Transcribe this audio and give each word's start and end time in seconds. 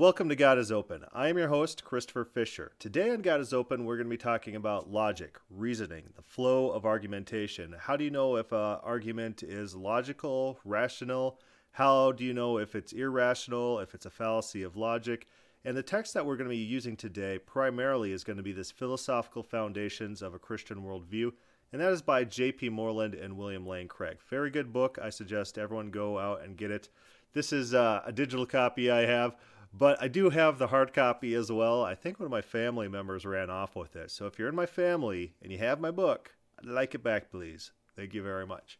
Welcome 0.00 0.30
to 0.30 0.34
God 0.34 0.56
is 0.56 0.72
Open. 0.72 1.04
I 1.12 1.28
am 1.28 1.36
your 1.36 1.48
host, 1.48 1.84
Christopher 1.84 2.24
Fisher. 2.24 2.72
Today 2.78 3.10
on 3.10 3.20
God 3.20 3.38
is 3.38 3.52
Open, 3.52 3.84
we're 3.84 3.98
going 3.98 4.06
to 4.06 4.10
be 4.10 4.16
talking 4.16 4.56
about 4.56 4.90
logic, 4.90 5.36
reasoning, 5.50 6.04
the 6.16 6.22
flow 6.22 6.70
of 6.70 6.86
argumentation. 6.86 7.76
How 7.78 7.98
do 7.98 8.04
you 8.04 8.10
know 8.10 8.36
if 8.36 8.50
an 8.50 8.78
argument 8.82 9.42
is 9.42 9.74
logical, 9.74 10.58
rational? 10.64 11.38
How 11.72 12.12
do 12.12 12.24
you 12.24 12.32
know 12.32 12.56
if 12.56 12.74
it's 12.74 12.94
irrational, 12.94 13.78
if 13.80 13.94
it's 13.94 14.06
a 14.06 14.10
fallacy 14.10 14.62
of 14.62 14.74
logic? 14.74 15.26
And 15.66 15.76
the 15.76 15.82
text 15.82 16.14
that 16.14 16.24
we're 16.24 16.38
going 16.38 16.48
to 16.48 16.56
be 16.56 16.62
using 16.62 16.96
today 16.96 17.38
primarily 17.38 18.12
is 18.12 18.24
going 18.24 18.38
to 18.38 18.42
be 18.42 18.52
this 18.52 18.70
Philosophical 18.70 19.42
Foundations 19.42 20.22
of 20.22 20.32
a 20.32 20.38
Christian 20.38 20.82
Worldview, 20.82 21.32
and 21.74 21.82
that 21.82 21.92
is 21.92 22.00
by 22.00 22.24
J.P. 22.24 22.70
Moreland 22.70 23.14
and 23.14 23.36
William 23.36 23.66
Lane 23.66 23.86
Craig. 23.86 24.16
Very 24.30 24.48
good 24.48 24.72
book. 24.72 24.98
I 25.02 25.10
suggest 25.10 25.58
everyone 25.58 25.90
go 25.90 26.18
out 26.18 26.42
and 26.42 26.56
get 26.56 26.70
it. 26.70 26.88
This 27.32 27.52
is 27.52 27.74
uh, 27.74 28.00
a 28.04 28.12
digital 28.12 28.46
copy 28.46 28.90
I 28.90 29.06
have, 29.06 29.36
but 29.72 30.02
I 30.02 30.08
do 30.08 30.30
have 30.30 30.58
the 30.58 30.68
hard 30.68 30.92
copy 30.92 31.34
as 31.34 31.50
well. 31.50 31.84
I 31.84 31.94
think 31.94 32.18
one 32.18 32.26
of 32.26 32.30
my 32.30 32.42
family 32.42 32.88
members 32.88 33.24
ran 33.24 33.50
off 33.50 33.76
with 33.76 33.96
it. 33.96 34.10
So 34.10 34.26
if 34.26 34.38
you're 34.38 34.48
in 34.48 34.54
my 34.54 34.66
family 34.66 35.34
and 35.42 35.52
you 35.52 35.58
have 35.58 35.80
my 35.80 35.90
book, 35.90 36.34
I'd 36.58 36.66
like 36.66 36.94
it 36.94 37.02
back, 37.02 37.30
please. 37.30 37.72
Thank 37.96 38.14
you 38.14 38.22
very 38.22 38.46
much. 38.46 38.78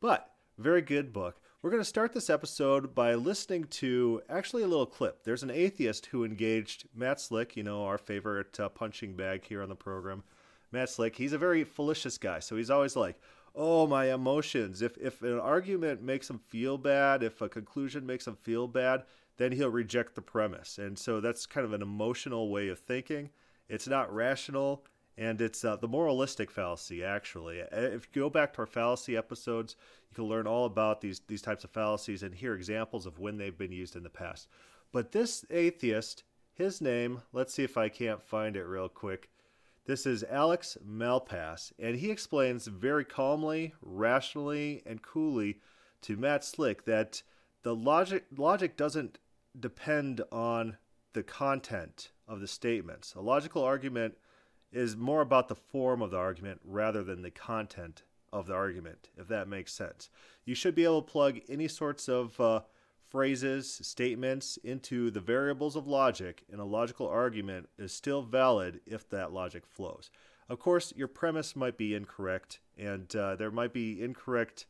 But 0.00 0.30
very 0.58 0.82
good 0.82 1.12
book. 1.12 1.40
We're 1.62 1.70
going 1.70 1.82
to 1.82 1.88
start 1.88 2.12
this 2.12 2.30
episode 2.30 2.94
by 2.94 3.14
listening 3.14 3.64
to 3.64 4.22
actually 4.28 4.62
a 4.62 4.68
little 4.68 4.86
clip. 4.86 5.24
There's 5.24 5.42
an 5.42 5.50
atheist 5.50 6.06
who 6.06 6.24
engaged 6.24 6.84
Matt 6.94 7.20
Slick, 7.20 7.56
you 7.56 7.64
know, 7.64 7.84
our 7.84 7.98
favorite 7.98 8.60
uh, 8.60 8.68
punching 8.68 9.14
bag 9.14 9.44
here 9.44 9.62
on 9.62 9.68
the 9.68 9.74
program. 9.74 10.22
Matt 10.70 10.90
Slick, 10.90 11.16
he's 11.16 11.32
a 11.32 11.38
very 11.38 11.64
fallacious 11.64 12.18
guy. 12.18 12.38
So 12.38 12.56
he's 12.56 12.70
always 12.70 12.94
like, 12.94 13.20
oh, 13.56 13.86
my 13.88 14.12
emotions. 14.12 14.82
If, 14.82 14.96
if 14.98 15.22
an 15.22 15.40
argument 15.40 16.00
makes 16.00 16.30
him 16.30 16.38
feel 16.38 16.78
bad, 16.78 17.24
if 17.24 17.40
a 17.40 17.48
conclusion 17.48 18.06
makes 18.06 18.26
him 18.26 18.36
feel 18.36 18.68
bad, 18.68 19.02
then 19.38 19.52
he'll 19.52 19.70
reject 19.70 20.14
the 20.14 20.22
premise. 20.22 20.78
And 20.78 20.98
so 20.98 21.20
that's 21.20 21.46
kind 21.46 21.64
of 21.64 21.72
an 21.72 21.82
emotional 21.82 22.50
way 22.50 22.68
of 22.68 22.78
thinking. 22.78 23.30
It's 23.68 23.88
not 23.88 24.12
rational 24.14 24.84
and 25.18 25.40
it's 25.40 25.64
uh, 25.64 25.76
the 25.76 25.88
moralistic 25.88 26.50
fallacy 26.50 27.04
actually 27.04 27.58
if 27.72 28.08
you 28.14 28.22
go 28.22 28.30
back 28.30 28.52
to 28.52 28.60
our 28.60 28.66
fallacy 28.66 29.16
episodes 29.16 29.76
you 30.10 30.14
can 30.14 30.24
learn 30.24 30.46
all 30.46 30.64
about 30.64 31.00
these 31.00 31.20
these 31.26 31.42
types 31.42 31.64
of 31.64 31.70
fallacies 31.70 32.22
and 32.22 32.34
hear 32.34 32.54
examples 32.54 33.04
of 33.04 33.18
when 33.18 33.36
they've 33.36 33.58
been 33.58 33.72
used 33.72 33.96
in 33.96 34.04
the 34.04 34.08
past 34.08 34.48
but 34.92 35.12
this 35.12 35.44
atheist 35.50 36.22
his 36.54 36.80
name 36.80 37.20
let's 37.32 37.52
see 37.52 37.64
if 37.64 37.76
i 37.76 37.88
can't 37.88 38.22
find 38.22 38.56
it 38.56 38.64
real 38.64 38.88
quick 38.88 39.28
this 39.86 40.06
is 40.06 40.24
alex 40.30 40.78
malpass 40.88 41.72
and 41.78 41.96
he 41.96 42.10
explains 42.10 42.66
very 42.66 43.04
calmly 43.04 43.74
rationally 43.82 44.82
and 44.86 45.02
coolly 45.02 45.58
to 46.00 46.16
matt 46.16 46.44
slick 46.44 46.84
that 46.84 47.22
the 47.62 47.74
logic 47.74 48.24
logic 48.36 48.76
doesn't 48.76 49.18
depend 49.58 50.22
on 50.30 50.76
the 51.12 51.22
content 51.22 52.10
of 52.26 52.40
the 52.40 52.46
statements 52.46 53.14
a 53.14 53.20
logical 53.20 53.64
argument 53.64 54.14
is 54.72 54.96
more 54.96 55.22
about 55.22 55.48
the 55.48 55.54
form 55.54 56.02
of 56.02 56.10
the 56.10 56.16
argument 56.16 56.60
rather 56.64 57.02
than 57.02 57.22
the 57.22 57.30
content 57.30 58.02
of 58.32 58.46
the 58.46 58.54
argument, 58.54 59.08
if 59.16 59.28
that 59.28 59.48
makes 59.48 59.72
sense. 59.72 60.10
You 60.44 60.54
should 60.54 60.74
be 60.74 60.84
able 60.84 61.02
to 61.02 61.10
plug 61.10 61.38
any 61.48 61.68
sorts 61.68 62.08
of 62.08 62.38
uh, 62.40 62.60
phrases, 63.08 63.80
statements 63.82 64.58
into 64.62 65.10
the 65.10 65.20
variables 65.20 65.76
of 65.76 65.86
logic, 65.86 66.44
and 66.50 66.60
a 66.60 66.64
logical 66.64 67.08
argument 67.08 67.68
is 67.78 67.92
still 67.92 68.22
valid 68.22 68.80
if 68.86 69.08
that 69.08 69.32
logic 69.32 69.64
flows. 69.66 70.10
Of 70.48 70.58
course, 70.58 70.92
your 70.96 71.08
premise 71.08 71.56
might 71.56 71.76
be 71.76 71.94
incorrect, 71.94 72.60
and 72.76 73.14
uh, 73.16 73.36
there 73.36 73.50
might 73.50 73.72
be 73.72 74.02
incorrect 74.02 74.66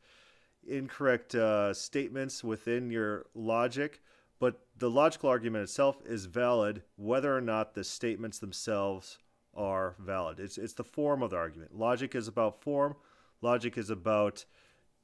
incorrect 0.66 1.34
uh, 1.34 1.72
statements 1.72 2.44
within 2.44 2.90
your 2.90 3.26
logic, 3.34 4.02
but 4.38 4.60
the 4.76 4.90
logical 4.90 5.28
argument 5.28 5.64
itself 5.64 5.98
is 6.04 6.26
valid 6.26 6.82
whether 6.96 7.36
or 7.36 7.40
not 7.40 7.74
the 7.74 7.84
statements 7.84 8.38
themselves 8.38 9.18
are 9.54 9.96
valid. 9.98 10.38
It's, 10.38 10.58
it's 10.58 10.74
the 10.74 10.84
form 10.84 11.22
of 11.22 11.30
the 11.30 11.36
argument. 11.36 11.76
Logic 11.76 12.14
is 12.14 12.28
about 12.28 12.62
form, 12.62 12.96
logic 13.40 13.76
is 13.76 13.90
about 13.90 14.44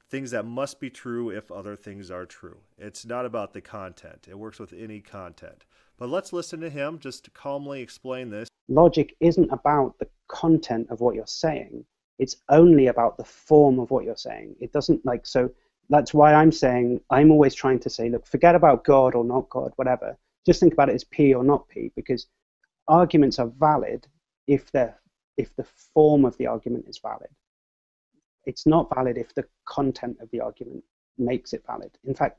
things 0.09 0.31
that 0.31 0.45
must 0.45 0.79
be 0.79 0.91
true 0.91 1.31
if 1.31 1.51
other 1.51 1.75
things 1.75 2.11
are 2.11 2.27
true. 2.27 2.59
It's 2.79 3.05
not 3.05 3.27
about 3.27 3.53
the 3.53 3.61
content, 3.61 4.27
it 4.29 4.39
works 4.39 4.59
with 4.59 4.73
any 4.73 5.01
content. 5.01 5.65
But 5.97 6.09
let's 6.09 6.33
listen 6.33 6.61
to 6.61 6.71
him 6.71 6.99
just 6.99 7.25
to 7.25 7.31
calmly 7.31 7.81
explain 7.81 8.31
this. 8.31 8.49
Logic 8.69 9.15
isn't 9.21 9.51
about 9.51 9.99
the 9.99 10.09
content 10.29 10.89
of 10.91 11.01
what 11.01 11.15
you're 11.15 11.27
saying, 11.27 11.85
it's 12.19 12.37
only 12.49 12.87
about 12.87 13.17
the 13.17 13.25
form 13.25 13.79
of 13.81 13.91
what 13.91 14.05
you're 14.05 14.17
saying. 14.17 14.55
It 14.61 14.73
doesn't 14.73 15.05
like, 15.05 15.27
so 15.27 15.51
that's 15.89 16.15
why 16.15 16.35
I'm 16.35 16.53
saying, 16.53 17.01
I'm 17.11 17.31
always 17.31 17.55
trying 17.55 17.79
to 17.81 17.91
say, 17.91 18.09
look, 18.09 18.27
forget 18.27 18.55
about 18.55 18.85
God 18.85 19.15
or 19.15 19.25
not 19.25 19.49
God, 19.51 19.73
whatever. 19.77 20.17
Just 20.47 20.61
think 20.61 20.73
about 20.73 20.89
it 20.89 20.95
as 20.95 21.05
P 21.05 21.35
or 21.35 21.45
not 21.45 21.69
P, 21.69 21.93
because 21.97 22.27
arguments 22.89 23.39
are 23.39 23.51
valid 23.59 24.07
if 24.47 24.71
the 24.73 24.95
if 25.37 25.55
the 25.57 25.67
form 25.95 26.25
of 26.25 26.37
the 26.37 26.47
argument 26.47 26.85
is 26.89 26.99
valid. 26.99 27.31
It's 28.47 28.67
not 28.67 28.95
valid 28.95 29.19
if 29.19 29.35
the 29.35 29.45
content 29.67 30.19
of 30.21 30.31
the 30.31 30.41
argument 30.41 30.85
makes 31.19 31.53
it 31.53 31.65
valid. 31.67 31.91
In 32.05 32.15
fact, 32.15 32.39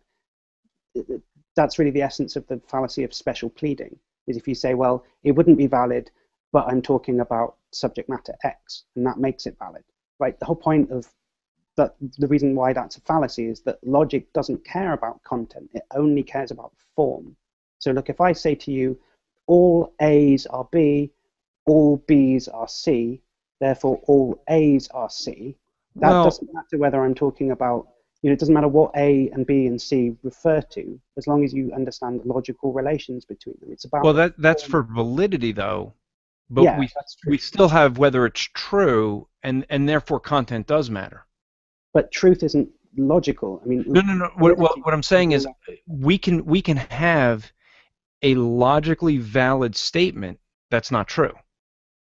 that's 1.55 1.77
really 1.77 1.91
the 1.91 2.01
essence 2.01 2.35
of 2.35 2.47
the 2.47 2.61
fallacy 2.67 3.03
of 3.03 3.13
special 3.13 3.49
pleading. 3.49 3.97
Is 4.27 4.37
if 4.37 4.47
you 4.47 4.55
say, 4.55 4.73
well, 4.73 5.03
it 5.23 5.33
wouldn't 5.33 5.57
be 5.57 5.67
valid, 5.67 6.09
but 6.51 6.67
I'm 6.67 6.81
talking 6.81 7.19
about 7.19 7.57
subject 7.71 8.09
matter 8.09 8.33
X, 8.43 8.85
and 8.95 9.05
that 9.05 9.17
makes 9.17 9.45
it 9.45 9.57
valid. 9.59 9.83
Right? 10.19 10.39
The 10.39 10.45
whole 10.45 10.55
point 10.55 10.91
of 10.91 11.07
that 11.77 11.95
the 12.17 12.27
reason 12.27 12.55
why 12.55 12.73
that's 12.73 12.97
a 12.97 13.01
fallacy 13.01 13.47
is 13.47 13.61
that 13.61 13.85
logic 13.85 14.31
doesn't 14.33 14.63
care 14.65 14.93
about 14.93 15.23
content; 15.23 15.69
it 15.73 15.83
only 15.95 16.23
cares 16.23 16.51
about 16.51 16.73
form. 16.95 17.35
So, 17.79 17.91
look, 17.91 18.09
if 18.09 18.21
I 18.21 18.33
say 18.33 18.55
to 18.55 18.71
you, 18.71 18.97
all 19.47 19.93
A's 20.01 20.45
are 20.47 20.67
B, 20.71 21.11
all 21.65 21.97
B's 22.07 22.47
are 22.47 22.67
C, 22.67 23.21
therefore 23.59 24.01
all 24.07 24.41
A's 24.49 24.87
are 24.89 25.09
C. 25.09 25.57
That 25.97 26.09
well, 26.09 26.23
doesn't 26.25 26.53
matter 26.53 26.77
whether 26.77 27.03
I'm 27.03 27.15
talking 27.15 27.51
about, 27.51 27.87
you 28.21 28.29
know, 28.29 28.33
it 28.33 28.39
doesn't 28.39 28.53
matter 28.53 28.67
what 28.67 28.91
A 28.95 29.29
and 29.31 29.45
B 29.45 29.67
and 29.67 29.81
C 29.81 30.15
refer 30.23 30.61
to, 30.61 30.99
as 31.17 31.27
long 31.27 31.43
as 31.43 31.53
you 31.53 31.71
understand 31.73 32.21
the 32.21 32.27
logical 32.27 32.73
relations 32.73 33.23
between 33.25 33.55
them. 33.61 33.71
It's 33.71 33.85
about. 33.85 34.03
Well, 34.03 34.13
that 34.13 34.37
that's 34.37 34.63
for 34.63 34.83
validity, 34.83 35.51
though. 35.51 35.93
But 36.49 36.63
yeah, 36.63 36.79
we 36.79 36.89
we 37.25 37.37
still 37.37 37.69
have 37.69 37.97
whether 37.97 38.25
it's 38.25 38.41
true, 38.41 39.27
and 39.41 39.65
and 39.69 39.87
therefore 39.87 40.19
content 40.19 40.67
does 40.67 40.89
matter. 40.89 41.24
But 41.95 42.11
truth 42.11 42.43
isn't 42.43 42.69
logical. 42.97 43.61
I 43.63 43.67
mean. 43.67 43.85
No, 43.87 44.01
no, 44.01 44.13
no. 44.13 44.29
What, 44.35 44.57
what, 44.57 44.77
what 44.85 44.93
I'm 44.93 45.01
saying 45.01 45.31
is, 45.31 45.47
we 45.87 46.19
can 46.19 46.45
we 46.45 46.61
can 46.61 46.77
have 46.77 47.51
a 48.21 48.35
logically 48.35 49.17
valid 49.17 49.75
statement 49.75 50.39
that's 50.69 50.91
not 50.91 51.07
true. 51.07 51.33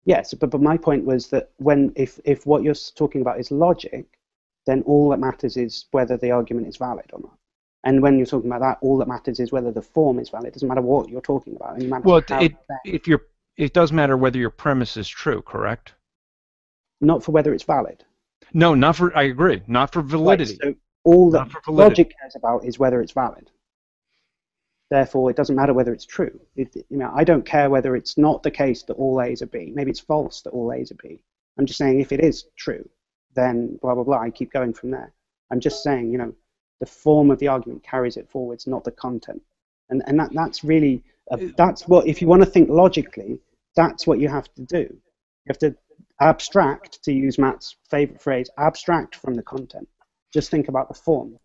Yes, 0.06 0.34
but, 0.34 0.50
but 0.50 0.60
my 0.60 0.76
point 0.76 1.04
was 1.04 1.28
that 1.28 1.50
when 1.56 1.92
if, 1.96 2.20
if 2.24 2.46
what 2.46 2.62
you're 2.62 2.74
talking 2.74 3.20
about 3.20 3.40
is 3.40 3.50
logic, 3.50 4.06
then 4.66 4.82
all 4.82 5.08
that 5.10 5.18
matters 5.18 5.56
is 5.56 5.86
whether 5.92 6.16
the 6.16 6.30
argument 6.30 6.68
is 6.68 6.76
valid 6.76 7.06
or 7.12 7.20
not. 7.20 7.36
And 7.84 8.02
when 8.02 8.16
you're 8.16 8.26
talking 8.26 8.50
about 8.50 8.60
that, 8.60 8.78
all 8.80 8.96
that 8.98 9.08
matters 9.08 9.40
is 9.40 9.52
whether 9.52 9.70
the 9.70 9.82
form 9.82 10.18
is 10.18 10.30
valid. 10.30 10.48
It 10.48 10.54
doesn't 10.54 10.68
matter 10.68 10.80
what 10.80 11.08
you're 11.08 11.20
talking 11.20 11.56
about. 11.56 11.82
It 11.82 12.04
well, 12.04 12.22
it, 12.40 12.54
if 12.84 13.06
you're, 13.06 13.22
it 13.58 13.74
does 13.74 13.92
matter 13.92 14.16
whether 14.16 14.38
your 14.38 14.50
premise 14.50 14.96
is 14.96 15.08
true, 15.08 15.42
correct? 15.42 15.92
Not 17.02 17.22
for 17.22 17.32
whether 17.32 17.52
it's 17.52 17.64
valid. 17.64 18.04
No, 18.52 18.74
not 18.74 18.96
for. 18.96 19.16
I 19.16 19.24
agree. 19.24 19.62
Not 19.66 19.92
for 19.92 20.02
validity. 20.02 20.58
Right, 20.62 20.74
so 20.74 20.80
all 21.04 21.30
that 21.30 21.48
logic 21.68 22.12
cares 22.20 22.36
about 22.36 22.64
is 22.64 22.78
whether 22.78 23.00
it's 23.00 23.12
valid. 23.12 23.50
Therefore, 24.90 25.30
it 25.30 25.36
doesn't 25.36 25.56
matter 25.56 25.72
whether 25.72 25.92
it's 25.92 26.04
true. 26.04 26.38
It, 26.56 26.74
you 26.88 26.98
know, 26.98 27.10
I 27.14 27.24
don't 27.24 27.44
care 27.44 27.70
whether 27.70 27.96
it's 27.96 28.18
not 28.18 28.42
the 28.42 28.50
case 28.50 28.82
that 28.84 28.94
all 28.94 29.20
A's 29.20 29.42
are 29.42 29.46
B. 29.46 29.72
Maybe 29.74 29.90
it's 29.90 30.00
false 30.00 30.42
that 30.42 30.50
all 30.50 30.72
A's 30.72 30.92
are 30.92 30.96
B. 31.02 31.20
I'm 31.58 31.66
just 31.66 31.78
saying 31.78 32.00
if 32.00 32.12
it 32.12 32.20
is 32.20 32.44
true, 32.56 32.88
then 33.34 33.78
blah 33.80 33.94
blah 33.94 34.04
blah. 34.04 34.20
I 34.20 34.30
keep 34.30 34.52
going 34.52 34.72
from 34.72 34.90
there. 34.90 35.12
I'm 35.50 35.60
just 35.60 35.82
saying, 35.82 36.12
you 36.12 36.18
know, 36.18 36.34
the 36.80 36.86
form 36.86 37.30
of 37.30 37.38
the 37.38 37.48
argument 37.48 37.82
carries 37.82 38.16
it 38.16 38.30
forwards, 38.30 38.66
not 38.66 38.84
the 38.84 38.90
content. 38.90 39.42
And 39.90 40.02
and 40.06 40.18
that 40.18 40.30
that's 40.32 40.64
really 40.64 41.02
uh, 41.30 41.38
that's 41.56 41.88
what 41.88 42.06
if 42.06 42.20
you 42.20 42.28
want 42.28 42.42
to 42.42 42.50
think 42.50 42.68
logically, 42.68 43.40
that's 43.76 44.06
what 44.06 44.18
you 44.20 44.28
have 44.28 44.52
to 44.54 44.62
do. 44.62 44.86
You 44.90 45.48
have 45.48 45.58
to 45.58 45.76
abstract, 46.20 47.02
to 47.04 47.12
use 47.12 47.38
Matt's 47.38 47.76
favorite 47.90 48.20
phrase, 48.20 48.48
abstract 48.58 49.16
from 49.16 49.34
the 49.34 49.42
content. 49.42 49.88
Just 50.32 50.50
think 50.50 50.68
about 50.68 50.88
the 50.88 50.94
form. 50.94 51.38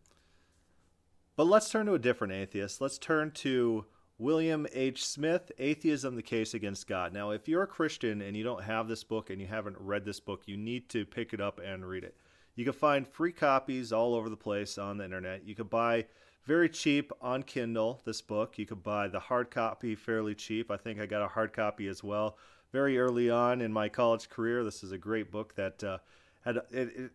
But 1.36 1.48
let's 1.48 1.70
turn 1.70 1.86
to 1.86 1.94
a 1.94 2.00
different 2.00 2.34
atheist. 2.34 2.82
Let's 2.82 2.98
turn 2.98 3.32
to 3.32 3.86
William 4.18 4.68
H. 4.74 5.06
Smith, 5.06 5.52
Atheism, 5.58 6.16
the 6.16 6.22
Case 6.22 6.54
Against 6.54 6.88
God. 6.88 7.14
Now, 7.14 7.32
if 7.32 7.48
you're 7.48 7.64
a 7.64 7.68
Christian 7.68 8.22
and 8.22 8.36
you 8.36 8.44
don't 8.44 8.64
have 8.64 8.88
this 8.88 9.04
book 9.04 9.30
and 9.30 9.40
you 9.40 9.48
haven't 9.48 9.78
read 9.80 10.04
this 10.04 10.20
book, 10.20 10.44
you 10.46 10.58
need 10.58 10.90
to 10.90 11.06
pick 11.06 11.34
it 11.34 11.40
up 11.40 11.62
and 11.64 11.88
read 11.88 12.04
it. 12.04 12.18
You 12.56 12.66
can 12.66 12.74
find 12.74 13.08
free 13.08 13.32
copies 13.32 13.94
all 13.94 14.14
over 14.14 14.30
the 14.30 14.36
place 14.36 14.78
on 14.78 14.98
the 14.98 15.06
internet. 15.06 15.48
You 15.48 15.56
can 15.56 15.68
buy 15.68 16.08
very 16.46 16.68
cheap 16.68 17.14
on 17.22 17.44
Kindle 17.44 18.02
this 18.04 18.22
book. 18.22 18.58
You 18.58 18.66
could 18.66 18.84
buy 18.84 19.08
the 19.08 19.20
hard 19.20 19.50
copy 19.50 19.96
fairly 19.96 20.36
cheap. 20.36 20.70
I 20.70 20.76
think 20.76 21.00
I 21.00 21.06
got 21.06 21.22
a 21.22 21.30
hard 21.30 21.54
copy 21.54 21.88
as 21.88 22.04
well 22.04 22.38
very 22.72 23.00
early 23.00 23.30
on 23.30 23.62
in 23.62 23.74
my 23.74 23.90
college 23.90 24.30
career. 24.30 24.64
This 24.64 24.84
is 24.84 24.92
a 24.92 24.98
great 24.98 25.32
book 25.32 25.56
that 25.56 25.84
uh, 25.84 25.98
had 26.42 26.58
it, 26.72 27.12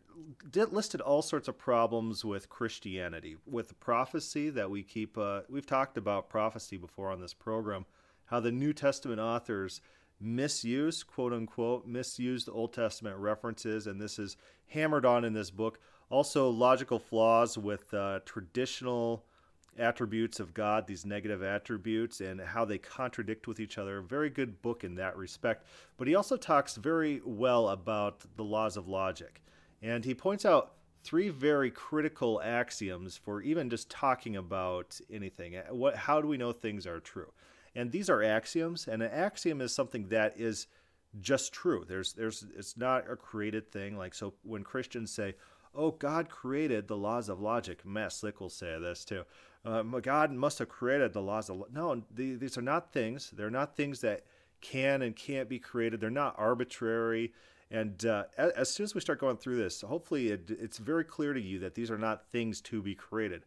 it 0.54 0.72
listed 0.72 1.00
all 1.00 1.22
sorts 1.22 1.48
of 1.48 1.58
problems 1.58 2.24
with 2.24 2.48
Christianity, 2.48 3.36
with 3.46 3.78
prophecy 3.80 4.50
that 4.50 4.70
we 4.70 4.82
keep. 4.82 5.16
Uh, 5.16 5.40
we've 5.48 5.66
talked 5.66 5.96
about 5.96 6.28
prophecy 6.28 6.76
before 6.76 7.10
on 7.10 7.20
this 7.20 7.34
program, 7.34 7.86
how 8.26 8.40
the 8.40 8.52
New 8.52 8.72
Testament 8.72 9.20
authors 9.20 9.80
misuse, 10.20 11.02
quote 11.02 11.32
unquote, 11.32 11.86
misuse 11.86 12.44
the 12.44 12.52
Old 12.52 12.72
Testament 12.72 13.16
references, 13.18 13.86
and 13.86 14.00
this 14.00 14.18
is 14.18 14.36
hammered 14.68 15.06
on 15.06 15.24
in 15.24 15.32
this 15.32 15.50
book. 15.50 15.78
Also, 16.10 16.50
logical 16.50 16.98
flaws 16.98 17.56
with 17.56 17.92
uh, 17.94 18.20
traditional 18.24 19.24
attributes 19.78 20.40
of 20.40 20.54
God, 20.54 20.86
these 20.86 21.04
negative 21.04 21.42
attributes, 21.42 22.20
and 22.20 22.40
how 22.40 22.64
they 22.64 22.78
contradict 22.78 23.46
with 23.46 23.60
each 23.60 23.78
other. 23.78 24.00
Very 24.00 24.30
good 24.30 24.62
book 24.62 24.84
in 24.84 24.94
that 24.96 25.16
respect. 25.16 25.66
But 25.96 26.08
he 26.08 26.14
also 26.14 26.36
talks 26.36 26.76
very 26.76 27.20
well 27.24 27.68
about 27.68 28.24
the 28.36 28.44
laws 28.44 28.76
of 28.76 28.88
logic. 28.88 29.42
And 29.82 30.04
he 30.04 30.14
points 30.14 30.44
out 30.44 30.72
three 31.02 31.28
very 31.28 31.70
critical 31.70 32.40
axioms 32.42 33.16
for 33.16 33.42
even 33.42 33.68
just 33.68 33.90
talking 33.90 34.36
about 34.36 34.98
anything. 35.10 35.56
Uh, 35.56 35.64
what, 35.70 35.96
how 35.96 36.20
do 36.20 36.28
we 36.28 36.38
know 36.38 36.52
things 36.52 36.86
are 36.86 37.00
true? 37.00 37.32
And 37.76 37.90
these 37.90 38.08
are 38.08 38.22
axioms, 38.22 38.86
and 38.88 39.02
an 39.02 39.10
axiom 39.10 39.60
is 39.60 39.74
something 39.74 40.08
that 40.08 40.34
is 40.38 40.68
just 41.20 41.52
true. 41.52 41.84
There's, 41.86 42.12
there's, 42.12 42.46
it's 42.56 42.76
not 42.76 43.10
a 43.10 43.16
created 43.16 43.70
thing. 43.70 43.98
Like 43.98 44.14
so, 44.14 44.34
when 44.42 44.62
Christians 44.62 45.10
say, 45.10 45.34
"Oh, 45.74 45.90
God 45.90 46.28
created 46.28 46.86
the 46.86 46.96
laws 46.96 47.28
of 47.28 47.40
logic," 47.40 47.84
Matt 47.84 48.12
Slick 48.12 48.40
will 48.40 48.48
say 48.48 48.78
this 48.78 49.04
too 49.04 49.24
uh, 49.64 49.82
God 49.82 50.32
must 50.32 50.58
have 50.58 50.68
created 50.68 51.12
the 51.12 51.22
laws 51.22 51.48
of 51.48 51.64
no. 51.72 52.02
these 52.14 52.58
are 52.58 52.62
not 52.62 52.92
things. 52.92 53.30
They're 53.30 53.50
not 53.50 53.76
things 53.76 54.00
that 54.00 54.24
can 54.60 55.02
and 55.02 55.16
can't 55.16 55.48
be 55.48 55.58
created. 55.58 56.00
They're 56.00 56.10
not 56.10 56.34
arbitrary. 56.38 57.32
And 57.70 58.04
uh, 58.04 58.24
as 58.36 58.70
soon 58.70 58.84
as 58.84 58.94
we 58.94 59.00
start 59.00 59.20
going 59.20 59.36
through 59.36 59.56
this, 59.56 59.80
hopefully 59.80 60.28
it, 60.28 60.50
it's 60.50 60.78
very 60.78 61.04
clear 61.04 61.32
to 61.32 61.40
you 61.40 61.58
that 61.60 61.74
these 61.74 61.90
are 61.90 61.98
not 61.98 62.28
things 62.30 62.60
to 62.62 62.82
be 62.82 62.94
created. 62.94 63.44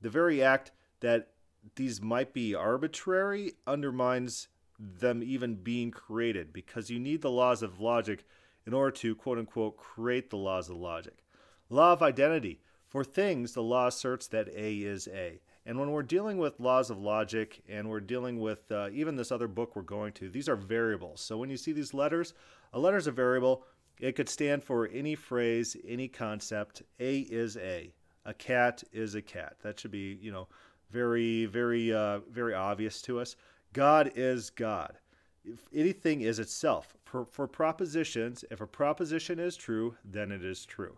The 0.00 0.10
very 0.10 0.42
act 0.42 0.72
that 1.00 1.28
these 1.76 2.02
might 2.02 2.32
be 2.32 2.54
arbitrary 2.54 3.52
undermines 3.66 4.48
them 4.78 5.22
even 5.22 5.54
being 5.54 5.90
created 5.90 6.52
because 6.52 6.90
you 6.90 6.98
need 6.98 7.22
the 7.22 7.30
laws 7.30 7.62
of 7.62 7.80
logic 7.80 8.24
in 8.66 8.74
order 8.74 8.90
to 8.90 9.14
quote 9.14 9.38
unquote 9.38 9.76
create 9.76 10.30
the 10.30 10.36
laws 10.36 10.68
of 10.68 10.76
logic. 10.76 11.24
Law 11.70 11.92
of 11.92 12.02
identity. 12.02 12.60
For 12.86 13.04
things, 13.04 13.54
the 13.54 13.62
law 13.62 13.86
asserts 13.86 14.26
that 14.28 14.48
A 14.48 14.78
is 14.78 15.08
A. 15.08 15.40
And 15.64 15.78
when 15.78 15.92
we're 15.92 16.02
dealing 16.02 16.38
with 16.38 16.58
laws 16.58 16.90
of 16.90 16.98
logic 16.98 17.62
and 17.68 17.88
we're 17.88 18.00
dealing 18.00 18.40
with 18.40 18.70
uh, 18.72 18.88
even 18.92 19.16
this 19.16 19.30
other 19.30 19.46
book 19.46 19.76
we're 19.76 19.82
going 19.82 20.12
to, 20.14 20.28
these 20.28 20.48
are 20.48 20.56
variables. 20.56 21.20
So 21.20 21.36
when 21.38 21.50
you 21.50 21.56
see 21.56 21.72
these 21.72 21.94
letters, 21.94 22.34
a 22.72 22.78
letter 22.78 22.96
is 22.96 23.06
a 23.06 23.12
variable. 23.12 23.64
It 24.00 24.16
could 24.16 24.28
stand 24.28 24.64
for 24.64 24.88
any 24.88 25.14
phrase, 25.14 25.76
any 25.86 26.08
concept. 26.08 26.82
A 26.98 27.20
is 27.20 27.56
A. 27.56 27.94
A 28.24 28.34
cat 28.34 28.82
is 28.92 29.14
a 29.14 29.22
cat. 29.22 29.56
That 29.62 29.78
should 29.78 29.92
be, 29.92 30.18
you 30.20 30.32
know, 30.32 30.48
very, 30.90 31.46
very, 31.46 31.92
uh, 31.92 32.20
very 32.30 32.54
obvious 32.54 33.00
to 33.02 33.20
us. 33.20 33.36
God 33.72 34.12
is 34.16 34.50
God. 34.50 34.98
If 35.44 35.60
anything 35.74 36.20
is 36.22 36.38
itself. 36.38 36.96
For, 37.04 37.24
for 37.26 37.46
propositions, 37.46 38.44
if 38.50 38.60
a 38.60 38.66
proposition 38.66 39.38
is 39.38 39.56
true, 39.56 39.96
then 40.04 40.32
it 40.32 40.44
is 40.44 40.64
true. 40.64 40.96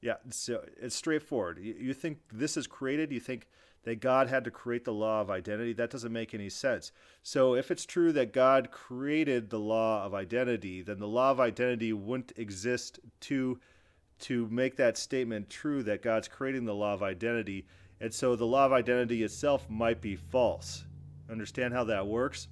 Yeah, 0.00 0.16
so 0.30 0.64
it's 0.80 0.96
straightforward. 0.96 1.58
You, 1.60 1.76
you 1.78 1.94
think 1.94 2.18
this 2.32 2.56
is 2.56 2.66
created, 2.66 3.12
you 3.12 3.20
think 3.20 3.46
that 3.84 4.00
God 4.00 4.28
had 4.28 4.44
to 4.44 4.50
create 4.50 4.84
the 4.84 4.92
law 4.92 5.20
of 5.20 5.30
identity. 5.30 5.72
That 5.72 5.90
doesn't 5.90 6.12
make 6.12 6.34
any 6.34 6.48
sense. 6.48 6.92
So, 7.22 7.54
if 7.54 7.70
it's 7.70 7.84
true 7.84 8.12
that 8.12 8.32
God 8.32 8.70
created 8.70 9.50
the 9.50 9.58
law 9.58 10.04
of 10.04 10.14
identity, 10.14 10.82
then 10.82 10.98
the 10.98 11.08
law 11.08 11.30
of 11.30 11.40
identity 11.40 11.92
wouldn't 11.92 12.32
exist 12.36 13.00
to 13.20 13.58
to 14.22 14.46
make 14.48 14.76
that 14.76 14.96
statement 14.96 15.50
true 15.50 15.82
that 15.82 16.00
God's 16.00 16.28
creating 16.28 16.64
the 16.64 16.74
law 16.74 16.94
of 16.94 17.02
identity. 17.02 17.66
And 18.00 18.14
so 18.14 18.36
the 18.36 18.46
law 18.46 18.66
of 18.66 18.72
identity 18.72 19.24
itself 19.24 19.68
might 19.68 20.00
be 20.00 20.14
false. 20.14 20.84
Understand 21.28 21.74
how 21.74 21.84
that 21.84 22.06
works? 22.06 22.46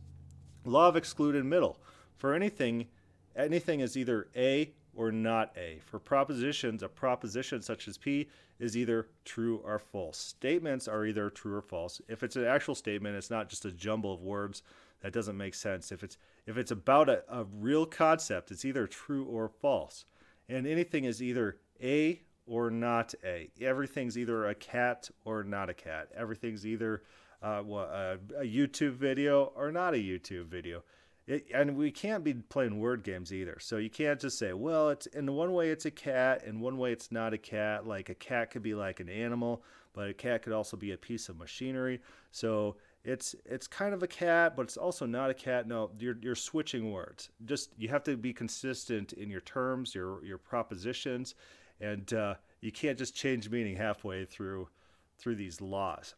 Law 0.64 0.88
of 0.88 0.96
excluded 0.96 1.44
middle. 1.44 1.78
For 2.16 2.34
anything, 2.34 2.88
anything 3.36 3.80
is 3.80 3.96
either 3.96 4.28
A 4.34 4.72
or 4.94 5.12
not 5.12 5.52
A. 5.56 5.80
For 5.84 5.98
propositions, 5.98 6.82
a 6.82 6.88
proposition 6.88 7.62
such 7.62 7.88
as 7.88 7.98
P 7.98 8.28
is 8.58 8.76
either 8.76 9.08
true 9.24 9.60
or 9.64 9.78
false. 9.78 10.18
Statements 10.18 10.88
are 10.88 11.06
either 11.06 11.30
true 11.30 11.54
or 11.54 11.62
false. 11.62 12.00
If 12.08 12.22
it's 12.22 12.36
an 12.36 12.44
actual 12.44 12.74
statement, 12.74 13.16
it's 13.16 13.30
not 13.30 13.48
just 13.48 13.64
a 13.64 13.72
jumble 13.72 14.14
of 14.14 14.22
words 14.22 14.62
that 15.00 15.12
doesn't 15.12 15.36
make 15.36 15.54
sense. 15.54 15.92
If 15.92 16.02
it's 16.02 16.18
if 16.46 16.56
it's 16.56 16.70
about 16.70 17.08
a, 17.08 17.22
a 17.28 17.44
real 17.44 17.86
concept, 17.86 18.50
it's 18.50 18.64
either 18.64 18.86
true 18.86 19.24
or 19.24 19.48
false. 19.48 20.04
And 20.48 20.66
anything 20.66 21.04
is 21.04 21.22
either 21.22 21.58
A 21.82 22.20
or 22.46 22.70
not 22.70 23.14
A. 23.24 23.50
Everything's 23.60 24.18
either 24.18 24.48
a 24.48 24.54
cat 24.54 25.08
or 25.24 25.44
not 25.44 25.70
a 25.70 25.74
cat. 25.74 26.08
Everything's 26.16 26.66
either 26.66 27.02
uh, 27.42 27.62
well, 27.64 27.84
a, 27.84 28.18
a 28.38 28.44
YouTube 28.44 28.94
video 28.94 29.52
or 29.56 29.72
not 29.72 29.94
a 29.94 29.98
YouTube 29.98 30.46
video. 30.46 30.82
It, 31.30 31.46
and 31.54 31.76
we 31.76 31.92
can't 31.92 32.24
be 32.24 32.34
playing 32.34 32.80
word 32.80 33.04
games 33.04 33.32
either. 33.32 33.56
So 33.60 33.76
you 33.76 33.88
can't 33.88 34.18
just 34.18 34.36
say, 34.36 34.52
well, 34.52 34.88
it's 34.88 35.06
in 35.06 35.32
one 35.32 35.52
way 35.52 35.70
it's 35.70 35.84
a 35.84 35.90
cat, 35.90 36.42
in 36.44 36.58
one 36.58 36.76
way 36.76 36.90
it's 36.90 37.12
not 37.12 37.32
a 37.32 37.38
cat. 37.38 37.86
Like 37.86 38.08
a 38.08 38.16
cat 38.16 38.50
could 38.50 38.64
be 38.64 38.74
like 38.74 38.98
an 38.98 39.08
animal, 39.08 39.62
but 39.92 40.08
a 40.08 40.12
cat 40.12 40.42
could 40.42 40.52
also 40.52 40.76
be 40.76 40.90
a 40.90 40.96
piece 40.96 41.28
of 41.28 41.38
machinery. 41.38 42.00
So 42.32 42.78
it's 43.04 43.36
it's 43.44 43.68
kind 43.68 43.94
of 43.94 44.02
a 44.02 44.08
cat, 44.08 44.56
but 44.56 44.62
it's 44.62 44.76
also 44.76 45.06
not 45.06 45.30
a 45.30 45.34
cat. 45.34 45.68
No, 45.68 45.92
you're 46.00 46.16
you're 46.20 46.34
switching 46.34 46.90
words. 46.90 47.30
Just 47.44 47.70
you 47.78 47.88
have 47.90 48.02
to 48.04 48.16
be 48.16 48.32
consistent 48.32 49.12
in 49.12 49.30
your 49.30 49.42
terms, 49.42 49.94
your 49.94 50.24
your 50.24 50.38
propositions, 50.38 51.36
and 51.80 52.12
uh, 52.12 52.34
you 52.60 52.72
can't 52.72 52.98
just 52.98 53.14
change 53.14 53.48
meaning 53.48 53.76
halfway 53.76 54.24
through 54.24 54.68
through 55.16 55.36
these 55.36 55.60
laws. 55.60 56.16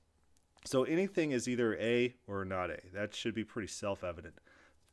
So 0.65 0.85
anything 0.85 1.33
is 1.33 1.49
either 1.49 1.77
a 1.77 2.15
or 2.27 2.47
not 2.47 2.71
a. 2.71 2.79
That 2.95 3.15
should 3.15 3.35
be 3.35 3.45
pretty 3.45 3.69
self-evident. 3.69 4.37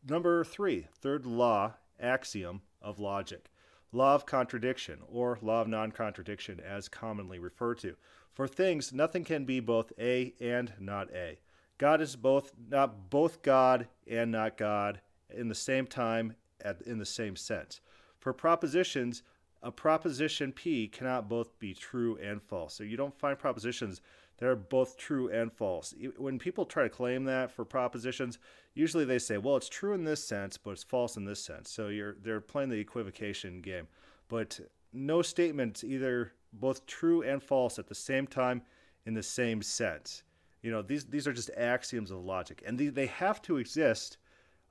Number 0.07 0.43
three, 0.43 0.87
third 0.93 1.25
law, 1.25 1.75
axiom 1.99 2.61
of 2.81 2.99
logic. 2.99 3.49
Law 3.91 4.15
of 4.15 4.25
contradiction, 4.25 4.99
or 5.07 5.39
law 5.41 5.61
of 5.61 5.67
non 5.67 5.91
contradiction, 5.91 6.59
as 6.59 6.87
commonly 6.87 7.39
referred 7.39 7.79
to. 7.79 7.95
For 8.33 8.47
things, 8.47 8.93
nothing 8.93 9.23
can 9.23 9.45
be 9.45 9.59
both 9.59 9.91
A 9.99 10.33
and 10.39 10.73
not 10.79 11.11
A. 11.11 11.39
God 11.77 12.01
is 12.01 12.15
both 12.15 12.53
not 12.69 13.09
both 13.09 13.41
God 13.41 13.87
and 14.07 14.31
not 14.31 14.57
God 14.57 15.01
in 15.29 15.47
the 15.47 15.55
same 15.55 15.87
time 15.87 16.35
at, 16.61 16.81
in 16.83 16.99
the 16.99 17.05
same 17.05 17.35
sense. 17.35 17.81
For 18.19 18.33
propositions, 18.33 19.23
a 19.61 19.71
proposition 19.71 20.51
P 20.51 20.87
cannot 20.87 21.27
both 21.27 21.57
be 21.59 21.73
true 21.73 22.17
and 22.21 22.41
false. 22.41 22.75
So 22.75 22.83
you 22.83 22.97
don't 22.97 23.17
find 23.17 23.37
propositions 23.37 24.01
they're 24.39 24.55
both 24.55 24.97
true 24.97 25.29
and 25.29 25.51
false. 25.51 25.93
When 26.17 26.39
people 26.39 26.65
try 26.65 26.83
to 26.83 26.89
claim 26.89 27.25
that 27.25 27.51
for 27.51 27.65
propositions, 27.65 28.39
usually 28.73 29.05
they 29.05 29.19
say, 29.19 29.37
well, 29.37 29.57
it's 29.57 29.69
true 29.69 29.93
in 29.93 30.05
this 30.05 30.23
sense, 30.23 30.57
but 30.57 30.71
it's 30.71 30.83
false 30.83 31.17
in 31.17 31.25
this 31.25 31.43
sense. 31.43 31.69
So 31.69 31.89
you're 31.89 32.15
they're 32.21 32.41
playing 32.41 32.69
the 32.69 32.79
equivocation 32.79 33.61
game. 33.61 33.87
But 34.29 34.59
no 34.93 35.21
statement's 35.21 35.83
either 35.83 36.33
both 36.53 36.85
true 36.85 37.21
and 37.21 37.43
false 37.43 37.77
at 37.77 37.87
the 37.87 37.95
same 37.95 38.25
time 38.25 38.61
in 39.05 39.13
the 39.13 39.23
same 39.23 39.61
sense. 39.61 40.23
You 40.61 40.71
know, 40.71 40.81
these 40.81 41.05
these 41.05 41.27
are 41.27 41.33
just 41.33 41.51
axioms 41.57 42.11
of 42.11 42.23
logic, 42.23 42.63
and 42.65 42.77
they 42.77 42.87
they 42.87 43.07
have 43.07 43.41
to 43.43 43.57
exist 43.57 44.17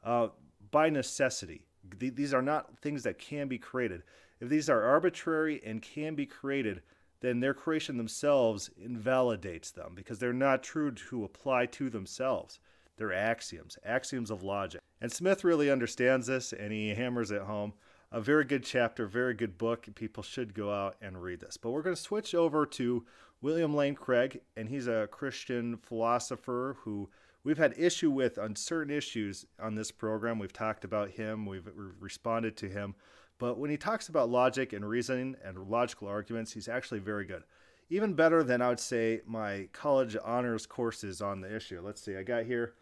uh, 0.05 0.29
by 0.71 0.91
necessity. 0.91 1.67
These 1.99 2.35
are 2.35 2.43
not 2.43 2.79
things 2.79 3.03
that 3.05 3.19
can 3.19 3.49
be 3.49 3.59
created. 3.59 4.03
If 4.41 4.49
these 4.49 4.69
are 4.69 4.83
arbitrary 4.83 5.61
and 5.65 5.81
can 5.81 6.15
be 6.15 6.27
created, 6.27 6.83
then 7.21 7.41
their 7.41 7.55
creation 7.55 7.97
themselves 7.97 8.71
invalidates 8.77 9.71
them 9.71 9.93
because 9.95 10.19
they're 10.19 10.33
not 10.33 10.63
true 10.63 10.91
to 10.91 11.25
apply 11.25 11.67
to 11.67 11.91
themselves. 11.91 12.61
They're 12.97 13.13
axioms, 13.13 13.79
axioms 13.85 14.31
of 14.31 14.43
logic. 14.43 14.81
And 15.01 15.13
Smith 15.13 15.45
really 15.45 15.71
understands 15.71 16.27
this 16.27 16.53
and 16.53 16.73
he 16.73 16.91
hammers 16.91 17.31
it 17.31 17.43
home. 17.43 17.75
A 18.11 18.21
very 18.21 18.45
good 18.45 18.65
chapter, 18.65 19.07
very 19.07 19.35
good 19.35 19.59
book. 19.59 19.87
People 19.95 20.23
should 20.23 20.55
go 20.55 20.73
out 20.73 20.97
and 21.03 21.23
read 21.23 21.41
this. 21.41 21.57
But 21.57 21.71
we're 21.71 21.83
going 21.83 21.97
to 21.97 22.01
switch 22.01 22.35
over 22.35 22.65
to 22.67 23.05
William 23.41 23.75
Lane 23.75 23.95
Craig, 23.95 24.41
and 24.57 24.69
he's 24.69 24.89
a 24.89 25.09
Christian 25.11 25.77
philosopher 25.77 26.77
who 26.81 27.11
we've 27.45 27.59
had 27.59 27.75
issue 27.77 28.11
with 28.11 28.39
on 28.39 28.57
certain 28.57 28.93
issues 28.93 29.45
on 29.61 29.75
this 29.75 29.91
program. 29.91 30.39
We've 30.39 30.53
talked 30.53 30.85
about 30.85 31.11
him, 31.11 31.47
we've 31.47 31.69
responded 32.01 32.57
to 32.59 32.69
him. 32.69 32.95
But 33.39 33.59
when 33.59 33.71
he 33.71 33.77
talks 33.77 34.09
about 34.09 34.31
logic 34.31 34.73
and 34.73 34.89
reasoning 34.89 35.37
and 35.45 35.69
logical 35.69 36.09
arguments, 36.09 36.53
he's 36.53 36.69
actually 36.69 37.01
very 37.01 37.25
good. 37.25 37.45
Even 37.91 38.15
better 38.15 38.43
than 38.43 38.61
I 38.61 38.69
would 38.69 38.81
say 38.81 39.21
my 39.27 39.69
college 39.73 40.17
honors 40.23 40.67
courses 40.67 41.23
on 41.23 41.41
the 41.41 41.55
issue. 41.55 41.81
Let's 41.83 42.03
see, 42.03 42.17
I 42.17 42.23
got 42.23 42.45
here 42.45 42.75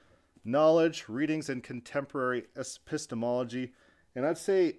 knowledge, 0.44 1.06
readings, 1.08 1.48
and 1.48 1.62
contemporary 1.62 2.44
epistemology. 2.56 3.72
And 4.14 4.24
I'd 4.24 4.38
say 4.38 4.78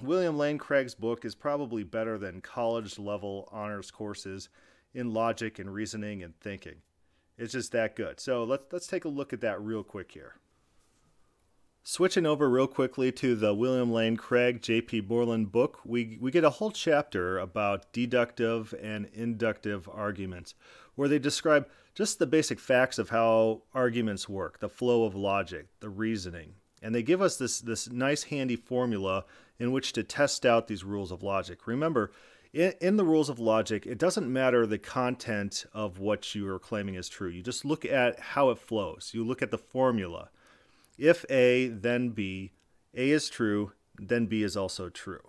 William 0.00 0.36
Lane 0.36 0.58
Craig's 0.58 0.94
book 0.94 1.24
is 1.24 1.34
probably 1.34 1.84
better 1.84 2.18
than 2.18 2.40
college 2.40 2.98
level 2.98 3.48
honors 3.52 3.90
courses 3.90 4.48
in 4.94 5.12
logic 5.12 5.58
and 5.58 5.72
reasoning 5.72 6.22
and 6.22 6.38
thinking. 6.40 6.76
It's 7.38 7.52
just 7.52 7.72
that 7.72 7.94
good. 7.94 8.18
So 8.18 8.44
let's 8.44 8.64
let's 8.72 8.86
take 8.86 9.04
a 9.04 9.10
look 9.10 9.32
at 9.32 9.42
that 9.42 9.60
real 9.60 9.84
quick 9.84 10.12
here. 10.12 10.36
Switching 11.88 12.26
over 12.26 12.50
real 12.50 12.66
quickly 12.66 13.12
to 13.12 13.36
the 13.36 13.54
William 13.54 13.92
Lane 13.92 14.16
Craig 14.16 14.60
J.P. 14.60 15.02
Moreland 15.02 15.52
book, 15.52 15.78
we, 15.84 16.18
we 16.20 16.32
get 16.32 16.42
a 16.42 16.50
whole 16.50 16.72
chapter 16.72 17.38
about 17.38 17.92
deductive 17.92 18.74
and 18.82 19.06
inductive 19.14 19.88
arguments, 19.92 20.56
where 20.96 21.06
they 21.06 21.20
describe 21.20 21.68
just 21.94 22.18
the 22.18 22.26
basic 22.26 22.58
facts 22.58 22.98
of 22.98 23.10
how 23.10 23.62
arguments 23.72 24.28
work, 24.28 24.58
the 24.58 24.68
flow 24.68 25.04
of 25.04 25.14
logic, 25.14 25.68
the 25.78 25.88
reasoning. 25.88 26.54
And 26.82 26.92
they 26.92 27.04
give 27.04 27.22
us 27.22 27.36
this, 27.36 27.60
this 27.60 27.88
nice 27.88 28.24
handy 28.24 28.56
formula 28.56 29.24
in 29.60 29.70
which 29.70 29.92
to 29.92 30.02
test 30.02 30.44
out 30.44 30.66
these 30.66 30.82
rules 30.82 31.12
of 31.12 31.22
logic. 31.22 31.68
Remember, 31.68 32.10
in, 32.52 32.74
in 32.80 32.96
the 32.96 33.04
rules 33.04 33.28
of 33.28 33.38
logic, 33.38 33.86
it 33.86 33.98
doesn't 33.98 34.30
matter 34.30 34.66
the 34.66 34.76
content 34.76 35.64
of 35.72 36.00
what 36.00 36.34
you 36.34 36.48
are 36.48 36.58
claiming 36.58 36.96
is 36.96 37.08
true. 37.08 37.28
You 37.28 37.44
just 37.44 37.64
look 37.64 37.84
at 37.84 38.18
how 38.18 38.50
it 38.50 38.58
flows, 38.58 39.12
you 39.14 39.24
look 39.24 39.40
at 39.40 39.52
the 39.52 39.56
formula. 39.56 40.30
If 40.98 41.24
A, 41.30 41.68
then 41.68 42.10
B, 42.10 42.52
A 42.94 43.10
is 43.10 43.28
true, 43.28 43.72
then 43.98 44.26
B 44.26 44.42
is 44.42 44.56
also 44.56 44.88
true. 44.88 45.22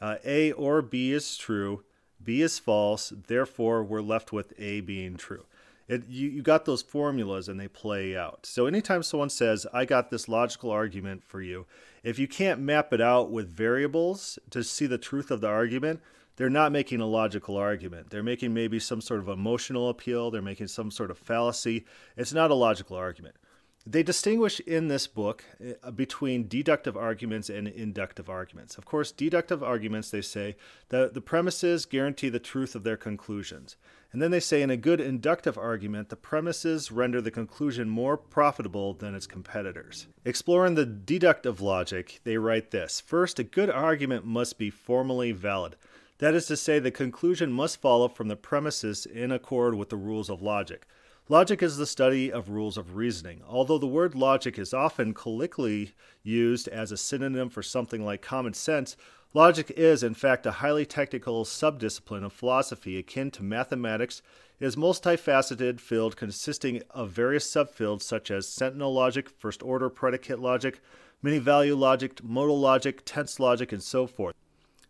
Uh, 0.00 0.16
a 0.24 0.52
or 0.52 0.82
B 0.82 1.12
is 1.12 1.36
true, 1.36 1.84
B 2.22 2.42
is 2.42 2.58
false, 2.58 3.12
therefore 3.28 3.84
we're 3.84 4.00
left 4.00 4.32
with 4.32 4.52
A 4.58 4.80
being 4.80 5.16
true. 5.16 5.44
It, 5.88 6.08
you, 6.08 6.28
you 6.28 6.42
got 6.42 6.64
those 6.64 6.82
formulas 6.82 7.48
and 7.48 7.60
they 7.60 7.68
play 7.68 8.16
out. 8.16 8.46
So 8.46 8.66
anytime 8.66 9.02
someone 9.02 9.30
says, 9.30 9.66
I 9.72 9.84
got 9.84 10.10
this 10.10 10.28
logical 10.28 10.70
argument 10.70 11.22
for 11.24 11.42
you, 11.42 11.66
if 12.02 12.18
you 12.18 12.26
can't 12.26 12.60
map 12.60 12.92
it 12.92 13.00
out 13.00 13.30
with 13.30 13.48
variables 13.48 14.38
to 14.50 14.64
see 14.64 14.86
the 14.86 14.98
truth 14.98 15.30
of 15.30 15.40
the 15.40 15.48
argument, 15.48 16.00
they're 16.36 16.48
not 16.48 16.72
making 16.72 17.00
a 17.00 17.06
logical 17.06 17.56
argument. 17.56 18.10
They're 18.10 18.22
making 18.22 18.54
maybe 18.54 18.78
some 18.78 19.00
sort 19.00 19.20
of 19.20 19.28
emotional 19.28 19.88
appeal, 19.88 20.30
they're 20.30 20.40
making 20.40 20.68
some 20.68 20.90
sort 20.90 21.10
of 21.10 21.18
fallacy. 21.18 21.84
It's 22.16 22.32
not 22.32 22.50
a 22.50 22.54
logical 22.54 22.96
argument. 22.96 23.36
They 23.84 24.04
distinguish 24.04 24.60
in 24.60 24.86
this 24.86 25.08
book 25.08 25.44
uh, 25.82 25.90
between 25.90 26.46
deductive 26.46 26.96
arguments 26.96 27.50
and 27.50 27.66
inductive 27.66 28.30
arguments. 28.30 28.78
Of 28.78 28.84
course, 28.84 29.10
deductive 29.10 29.60
arguments, 29.60 30.10
they 30.10 30.22
say, 30.22 30.56
that 30.90 31.14
the 31.14 31.20
premises 31.20 31.84
guarantee 31.84 32.28
the 32.28 32.38
truth 32.38 32.76
of 32.76 32.84
their 32.84 32.96
conclusions. 32.96 33.76
And 34.12 34.22
then 34.22 34.30
they 34.30 34.40
say 34.40 34.62
in 34.62 34.70
a 34.70 34.76
good 34.76 35.00
inductive 35.00 35.58
argument, 35.58 36.10
the 36.10 36.16
premises 36.16 36.92
render 36.92 37.20
the 37.20 37.30
conclusion 37.30 37.88
more 37.88 38.16
profitable 38.16 38.94
than 38.94 39.16
its 39.16 39.26
competitors. 39.26 40.06
Exploring 40.24 40.74
the 40.74 40.86
deductive 40.86 41.60
logic, 41.60 42.20
they 42.22 42.36
write 42.36 42.70
this 42.70 43.00
First, 43.00 43.40
a 43.40 43.44
good 43.44 43.70
argument 43.70 44.24
must 44.24 44.58
be 44.58 44.70
formally 44.70 45.32
valid. 45.32 45.74
That 46.18 46.34
is 46.34 46.46
to 46.46 46.56
say, 46.56 46.78
the 46.78 46.92
conclusion 46.92 47.52
must 47.52 47.80
follow 47.80 48.06
from 48.06 48.28
the 48.28 48.36
premises 48.36 49.06
in 49.06 49.32
accord 49.32 49.74
with 49.74 49.88
the 49.88 49.96
rules 49.96 50.30
of 50.30 50.40
logic. 50.40 50.86
Logic 51.28 51.62
is 51.62 51.76
the 51.76 51.86
study 51.86 52.32
of 52.32 52.50
rules 52.50 52.76
of 52.76 52.96
reasoning. 52.96 53.42
Although 53.48 53.78
the 53.78 53.86
word 53.86 54.16
logic 54.16 54.58
is 54.58 54.74
often 54.74 55.14
colloquially 55.14 55.94
used 56.24 56.66
as 56.66 56.90
a 56.90 56.96
synonym 56.96 57.48
for 57.48 57.62
something 57.62 58.04
like 58.04 58.20
common 58.20 58.54
sense, 58.54 58.96
logic 59.32 59.70
is, 59.76 60.02
in 60.02 60.14
fact, 60.14 60.46
a 60.46 60.50
highly 60.50 60.84
technical 60.84 61.44
subdiscipline 61.44 62.24
of 62.24 62.32
philosophy 62.32 62.98
akin 62.98 63.30
to 63.30 63.44
mathematics. 63.44 64.20
It 64.58 64.66
is 64.66 64.74
multifaceted 64.74 65.78
field 65.78 66.16
consisting 66.16 66.82
of 66.90 67.10
various 67.10 67.48
subfields 67.48 68.02
such 68.02 68.32
as 68.32 68.48
sentential 68.48 68.92
logic, 68.92 69.30
first 69.30 69.62
order 69.62 69.88
predicate 69.88 70.40
logic, 70.40 70.80
many 71.22 71.38
value 71.38 71.76
logic, 71.76 72.22
modal 72.24 72.58
logic, 72.58 73.02
tense 73.04 73.38
logic, 73.38 73.70
and 73.70 73.82
so 73.82 74.08
forth. 74.08 74.34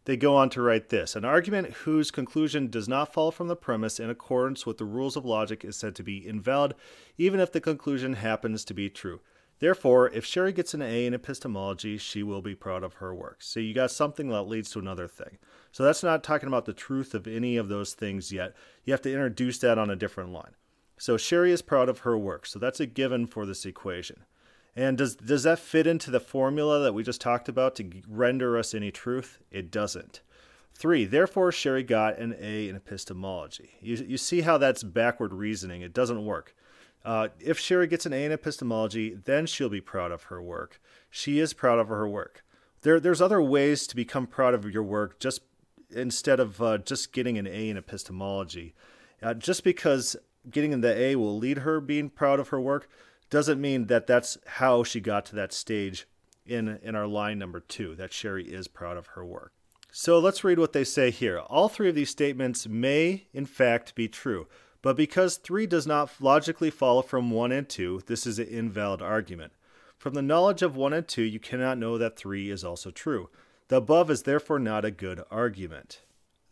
They 0.05 0.17
go 0.17 0.35
on 0.35 0.51
to 0.51 0.63
write 0.63 0.89
this 0.89 1.15
An 1.15 1.25
argument 1.25 1.73
whose 1.85 2.11
conclusion 2.11 2.69
does 2.69 2.89
not 2.89 3.13
fall 3.13 3.31
from 3.31 3.49
the 3.49 3.57
premise 3.57 4.01
in 4.01 4.11
accordance 4.11 4.67
with 4.67 4.79
the 4.79 4.85
rules 4.85 5.17
of 5.17 5.25
logic 5.25 5.65
is 5.65 5.77
said 5.77 5.95
to 5.97 6.03
be 6.03 6.27
invalid, 6.27 6.75
even 7.19 7.39
if 7.39 7.53
the 7.53 7.61
conclusion 7.61 8.15
happens 8.15 8.65
to 8.65 8.75
be 8.75 8.91
true. 8.91 9.21
Therefore, 9.61 10.11
if 10.11 10.27
Sherry 10.27 10.53
gets 10.53 10.75
an 10.75 10.83
A 10.83 11.07
in 11.07 11.15
epistemology, 11.15 11.97
she 11.97 12.25
will 12.25 12.43
be 12.43 12.57
proud 12.57 12.83
of 12.83 12.95
her 12.95 13.15
work. 13.15 13.37
So 13.43 13.61
you 13.61 13.73
got 13.73 13.93
something 13.93 14.29
that 14.31 14.43
leads 14.43 14.71
to 14.71 14.81
another 14.81 15.07
thing. 15.07 15.39
So 15.71 15.85
that's 15.85 16.03
not 16.03 16.25
talking 16.25 16.49
about 16.49 16.65
the 16.65 16.73
truth 16.73 17.15
of 17.15 17.29
any 17.29 17.57
of 17.57 17.69
those 17.69 17.95
things 17.95 18.33
yet. 18.33 18.55
You 18.85 18.93
have 18.93 19.03
to 19.03 19.13
introduce 19.13 19.59
that 19.59 19.79
on 19.79 19.89
a 19.89 19.95
different 19.95 20.33
line. 20.33 20.57
So 20.99 21.17
Sherry 21.17 21.53
is 21.53 21.63
proud 21.63 21.89
of 21.89 22.01
her 22.01 22.19
work. 22.19 22.45
So 22.47 22.59
that's 22.59 22.81
a 22.81 22.87
given 22.87 23.25
for 23.29 23.47
this 23.47 23.65
equation. 23.65 24.25
And 24.75 24.97
does 24.97 25.17
does 25.17 25.43
that 25.43 25.59
fit 25.59 25.87
into 25.87 26.11
the 26.11 26.21
formula 26.21 26.81
that 26.81 26.95
we 26.95 27.03
just 27.03 27.21
talked 27.21 27.49
about 27.49 27.75
to 27.77 27.91
render 28.09 28.57
us 28.57 28.75
any 28.75 28.91
truth? 28.91 29.39
It 29.51 29.71
doesn't. 29.71 30.23
Three, 30.75 31.05
therefore, 31.05 31.53
Sherry 31.53 31.83
got 31.83 32.19
an 32.19 32.35
A 32.41 32.69
in 32.69 32.77
epistemology. 32.77 33.77
You, 33.81 33.97
you 33.97 34.17
see 34.17 34.41
how 34.41 34.57
that's 34.57 34.83
backward 34.83 35.35
reasoning. 35.35 35.83
It 35.83 35.93
doesn't 35.93 36.25
work. 36.25 36.57
Uh, 37.05 37.29
if 37.39 37.59
Sherry 37.59 37.87
gets 37.87 38.07
an 38.07 38.13
A 38.13 38.25
in 38.25 38.33
epistemology, 38.33 39.15
then 39.15 39.47
she'll 39.47 39.69
be 39.69 39.81
proud 39.81 40.13
of 40.13 40.25
her 40.25 40.41
work. 40.41 40.81
She 41.11 41.39
is 41.39 41.53
proud 41.53 41.79
of 41.79 41.89
her 41.89 42.09
work. 42.09 42.45
There, 42.83 42.99
there's 42.99 43.21
other 43.21 43.43
ways 43.43 43.87
to 43.89 43.97
become 43.97 44.27
proud 44.27 44.55
of 44.55 44.65
your 44.65 44.83
work 44.83 45.21
just 45.21 45.43
instead 45.91 46.41
of 46.41 46.63
uh, 46.63 46.79
just 46.79 47.13
getting 47.13 47.37
an 47.39 47.47
A 47.47 47.69
in 47.69 47.77
epistemology. 47.77 48.75
Uh, 49.23 49.35
just 49.35 49.63
because 49.63 50.17
getting 50.51 50.81
the 50.81 50.97
A 50.97 51.17
will 51.17 51.37
lead 51.37 51.59
her 51.59 51.81
being 51.81 52.09
proud 52.09 52.41
of 52.41 52.49
her 52.49 52.61
work 52.61 52.89
doesn't 53.33 53.61
mean 53.61 53.87
that 53.87 54.07
that's 54.07 54.37
how 54.47 54.85
she 54.85 55.01
got 55.01 55.25
to 55.25 55.35
that 55.35 55.55
stage 55.55 56.07
in 56.45 56.79
in 56.83 56.95
our 56.95 57.07
line 57.07 57.39
number 57.39 57.61
2 57.61 57.97
that 57.97 58.13
Sherry 58.13 58.45
is 58.45 58.69
proud 58.69 58.99
of 58.99 59.07
her 59.09 59.25
work. 59.25 59.53
So 59.91 60.19
let's 60.19 60.45
read 60.45 60.59
what 60.59 60.75
they 60.75 60.85
say 60.85 61.11
here. 61.11 61.39
All 61.39 61.71
three 61.71 61.89
of 61.89 61.95
these 61.95 62.11
statements 62.11 62.69
may 62.69 63.29
in 63.33 63.47
fact 63.47 63.95
be 63.95 64.07
true, 64.07 64.49
but 64.83 64.97
because 64.97 65.39
3 65.39 65.67
does 65.67 65.87
not 65.87 66.11
logically 66.21 66.69
follow 66.69 67.01
from 67.01 67.31
1 67.31 67.53
and 67.53 67.69
2, 67.69 68.03
this 68.07 68.27
is 68.27 68.39
an 68.39 68.49
invalid 68.49 69.01
argument. 69.01 69.55
From 69.97 70.13
the 70.13 70.21
knowledge 70.21 70.61
of 70.61 70.77
1 70.77 70.93
and 70.93 71.09
2, 71.09 71.23
you 71.23 71.41
cannot 71.41 71.79
know 71.79 71.97
that 71.97 72.19
3 72.19 72.51
is 72.51 72.63
also 72.63 72.91
true. 72.91 73.31
The 73.69 73.77
above 73.77 74.11
is 74.11 74.25
therefore 74.25 74.59
not 74.59 74.85
a 74.85 74.91
good 74.91 75.23
argument. 75.31 76.03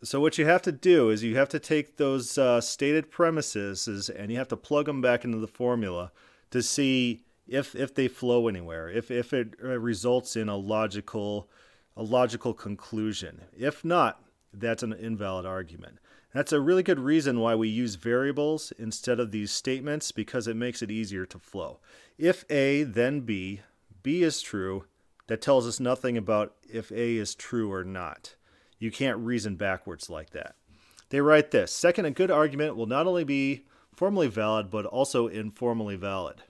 So 0.01 0.19
what 0.19 0.39
you 0.39 0.45
have 0.45 0.63
to 0.63 0.71
do 0.71 1.11
is 1.11 1.21
you 1.21 1.35
have 1.35 1.49
to 1.49 1.59
take 1.59 1.97
those 1.97 2.39
uh, 2.39 2.59
stated 2.59 3.11
premises 3.11 4.09
and 4.09 4.31
you 4.31 4.37
have 4.39 4.47
to 4.47 4.57
plug 4.57 4.87
them 4.87 4.99
back 4.99 5.23
into 5.23 5.37
the 5.37 5.47
formula 5.47 6.11
to 6.51 6.61
see 6.61 7.23
if 7.47 7.75
if 7.75 7.93
they 7.93 8.07
flow 8.07 8.47
anywhere, 8.47 8.89
if 8.89 9.09
if 9.11 9.33
it 9.33 9.55
uh, 9.63 9.79
results 9.79 10.35
in 10.35 10.47
a 10.47 10.55
logical 10.55 11.49
a 11.97 12.03
logical 12.03 12.53
conclusion. 12.53 13.41
If 13.57 13.83
not, 13.83 14.23
that's 14.53 14.83
an 14.83 14.93
invalid 14.93 15.45
argument. 15.45 15.99
That's 16.33 16.53
a 16.53 16.61
really 16.61 16.83
good 16.83 16.99
reason 16.99 17.41
why 17.41 17.55
we 17.55 17.67
use 17.67 17.95
variables 17.95 18.71
instead 18.77 19.19
of 19.19 19.31
these 19.31 19.51
statements 19.51 20.13
because 20.13 20.47
it 20.47 20.55
makes 20.55 20.81
it 20.81 20.89
easier 20.89 21.25
to 21.25 21.39
flow. 21.39 21.79
If 22.17 22.45
A, 22.49 22.83
then 22.83 23.21
B, 23.21 23.61
B 24.01 24.23
is 24.23 24.41
true, 24.41 24.85
that 25.27 25.41
tells 25.41 25.67
us 25.67 25.79
nothing 25.79 26.17
about 26.17 26.55
if 26.69 26.91
A 26.91 27.17
is 27.17 27.35
true 27.35 27.71
or 27.71 27.83
not. 27.83 28.35
You 28.79 28.91
can't 28.91 29.17
reason 29.17 29.57
backwards 29.57 30.09
like 30.09 30.29
that. 30.31 30.55
They 31.09 31.19
write 31.19 31.51
this 31.51 31.73
Second, 31.73 32.05
a 32.05 32.11
good 32.11 32.31
argument 32.31 32.77
will 32.77 32.85
not 32.85 33.07
only 33.07 33.25
be 33.25 33.65
formally 33.93 34.27
valid, 34.27 34.69
but 34.69 34.85
also 34.85 35.27
informally 35.27 35.95
valid. 35.95 36.43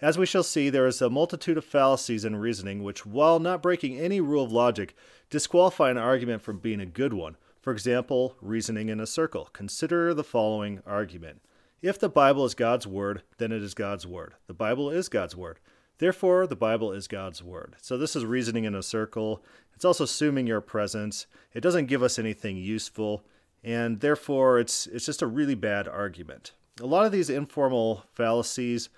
As 0.00 0.18
we 0.18 0.26
shall 0.26 0.42
see, 0.42 0.70
there 0.70 0.86
is 0.86 1.00
a 1.00 1.08
multitude 1.08 1.56
of 1.56 1.64
fallacies 1.64 2.24
in 2.24 2.36
reasoning 2.36 2.82
which, 2.82 3.06
while 3.06 3.38
not 3.38 3.62
breaking 3.62 3.98
any 3.98 4.20
rule 4.20 4.44
of 4.44 4.52
logic, 4.52 4.94
disqualify 5.30 5.90
an 5.90 5.96
argument 5.96 6.42
from 6.42 6.58
being 6.58 6.80
a 6.80 6.86
good 6.86 7.12
one. 7.12 7.36
For 7.62 7.72
example, 7.72 8.36
reasoning 8.42 8.90
in 8.90 9.00
a 9.00 9.06
circle. 9.06 9.48
Consider 9.52 10.12
the 10.12 10.24
following 10.24 10.82
argument. 10.84 11.40
If 11.80 11.98
the 11.98 12.08
Bible 12.08 12.44
is 12.44 12.54
God's 12.54 12.86
Word, 12.86 13.22
then 13.38 13.52
it 13.52 13.62
is 13.62 13.72
God's 13.72 14.06
Word. 14.06 14.34
The 14.46 14.52
Bible 14.52 14.90
is 14.90 15.08
God's 15.08 15.36
Word. 15.36 15.60
Therefore, 15.98 16.46
the 16.46 16.56
Bible 16.56 16.92
is 16.92 17.08
God's 17.08 17.42
Word. 17.42 17.76
So, 17.80 17.96
this 17.96 18.16
is 18.16 18.24
reasoning 18.24 18.64
in 18.64 18.74
a 18.74 18.82
circle. 18.82 19.42
It's 19.74 19.84
also 19.84 20.04
assuming 20.04 20.46
your 20.46 20.60
presence. 20.60 21.26
It 21.52 21.60
doesn't 21.60 21.86
give 21.86 22.02
us 22.02 22.18
anything 22.18 22.56
useful 22.56 23.24
and 23.64 24.00
therefore 24.00 24.58
it's 24.58 24.86
it's 24.88 25.06
just 25.06 25.22
a 25.22 25.26
really 25.26 25.54
bad 25.54 25.88
argument. 25.88 26.52
A 26.80 26.86
lot 26.86 27.06
of 27.06 27.12
these 27.12 27.30
informal 27.30 28.04
fallacies 28.12 28.90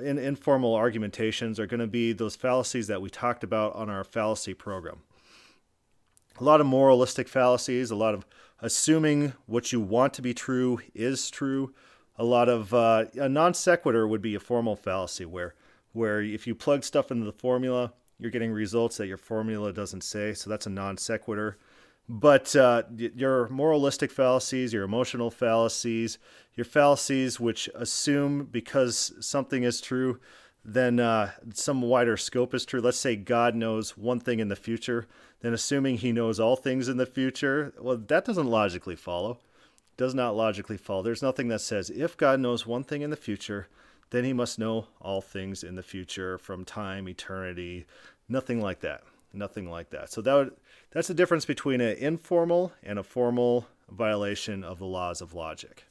in 0.00 0.18
informal 0.18 0.74
argumentations 0.74 1.60
are 1.60 1.66
going 1.66 1.80
to 1.80 1.86
be 1.86 2.12
those 2.12 2.36
fallacies 2.36 2.86
that 2.86 3.02
we 3.02 3.10
talked 3.10 3.44
about 3.44 3.74
on 3.74 3.88
our 3.88 4.04
fallacy 4.04 4.54
program. 4.54 5.00
A 6.38 6.44
lot 6.44 6.60
of 6.60 6.66
moralistic 6.66 7.28
fallacies, 7.28 7.90
a 7.90 7.96
lot 7.96 8.14
of 8.14 8.26
assuming 8.60 9.32
what 9.46 9.72
you 9.72 9.80
want 9.80 10.12
to 10.14 10.22
be 10.22 10.34
true 10.34 10.80
is 10.94 11.30
true. 11.30 11.74
A 12.18 12.24
lot 12.24 12.48
of 12.48 12.72
uh, 12.72 13.06
a 13.14 13.28
non 13.28 13.54
sequitur 13.54 14.08
would 14.08 14.22
be 14.22 14.34
a 14.34 14.40
formal 14.40 14.76
fallacy 14.76 15.26
where 15.26 15.54
where 15.92 16.22
if 16.22 16.46
you 16.46 16.54
plug 16.54 16.84
stuff 16.84 17.10
into 17.10 17.24
the 17.24 17.32
formula, 17.32 17.92
you're 18.18 18.30
getting 18.30 18.52
results 18.52 18.96
that 18.98 19.06
your 19.06 19.16
formula 19.16 19.72
doesn't 19.72 20.02
say. 20.02 20.32
So 20.32 20.48
that's 20.48 20.66
a 20.66 20.70
non 20.70 20.96
sequitur. 20.96 21.58
But 22.08 22.54
uh, 22.54 22.84
your 22.96 23.48
moralistic 23.48 24.12
fallacies, 24.12 24.72
your 24.72 24.84
emotional 24.84 25.30
fallacies, 25.30 26.18
your 26.54 26.64
fallacies 26.64 27.40
which 27.40 27.68
assume 27.74 28.44
because 28.44 29.12
something 29.20 29.64
is 29.64 29.80
true, 29.80 30.20
then 30.64 31.00
uh, 31.00 31.32
some 31.52 31.82
wider 31.82 32.16
scope 32.16 32.54
is 32.54 32.64
true. 32.64 32.80
Let's 32.80 32.98
say 32.98 33.16
God 33.16 33.54
knows 33.54 33.96
one 33.96 34.20
thing 34.20 34.40
in 34.40 34.48
the 34.48 34.56
future, 34.56 35.06
then 35.40 35.52
assuming 35.52 35.98
he 35.98 36.12
knows 36.12 36.40
all 36.40 36.56
things 36.56 36.88
in 36.88 36.96
the 36.96 37.06
future, 37.06 37.72
well, 37.78 37.96
that 37.96 38.24
doesn't 38.24 38.46
logically 38.46 38.96
follow. 38.96 39.38
Does 39.96 40.14
not 40.14 40.36
logically 40.36 40.76
follow. 40.76 41.02
There's 41.02 41.22
nothing 41.22 41.48
that 41.48 41.60
says 41.60 41.90
if 41.90 42.16
God 42.16 42.38
knows 42.38 42.66
one 42.66 42.84
thing 42.84 43.02
in 43.02 43.10
the 43.10 43.16
future, 43.16 43.68
then 44.10 44.24
he 44.24 44.32
must 44.32 44.58
know 44.58 44.88
all 45.00 45.20
things 45.20 45.64
in 45.64 45.74
the 45.74 45.82
future 45.82 46.38
from 46.38 46.64
time, 46.64 47.08
eternity, 47.08 47.86
nothing 48.28 48.60
like 48.60 48.80
that. 48.80 49.02
Nothing 49.32 49.70
like 49.70 49.90
that. 49.90 50.10
So 50.10 50.20
that 50.22 50.34
would, 50.34 50.52
that's 50.96 51.08
the 51.08 51.14
difference 51.14 51.44
between 51.44 51.82
an 51.82 51.94
informal 51.98 52.72
and 52.82 52.98
a 52.98 53.02
formal 53.02 53.66
violation 53.90 54.64
of 54.64 54.78
the 54.78 54.86
laws 54.86 55.20
of 55.20 55.34
logic. 55.34 55.84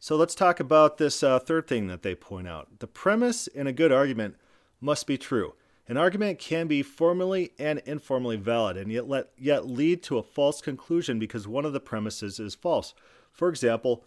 So 0.00 0.16
let's 0.16 0.34
talk 0.34 0.58
about 0.58 0.98
this 0.98 1.22
uh, 1.22 1.38
third 1.38 1.68
thing 1.68 1.86
that 1.86 2.02
they 2.02 2.16
point 2.16 2.48
out. 2.48 2.80
The 2.80 2.88
premise 2.88 3.46
in 3.46 3.68
a 3.68 3.72
good 3.72 3.92
argument 3.92 4.34
must 4.80 5.06
be 5.06 5.16
true. 5.16 5.54
An 5.86 5.96
argument 5.96 6.40
can 6.40 6.66
be 6.66 6.82
formally 6.82 7.52
and 7.60 7.80
informally 7.86 8.34
valid 8.34 8.76
and 8.76 8.90
yet, 8.90 9.06
let, 9.06 9.28
yet 9.38 9.68
lead 9.68 10.02
to 10.02 10.18
a 10.18 10.22
false 10.24 10.60
conclusion 10.60 11.20
because 11.20 11.46
one 11.46 11.64
of 11.64 11.72
the 11.72 11.78
premises 11.78 12.40
is 12.40 12.56
false. 12.56 12.92
For 13.30 13.48
example, 13.48 14.02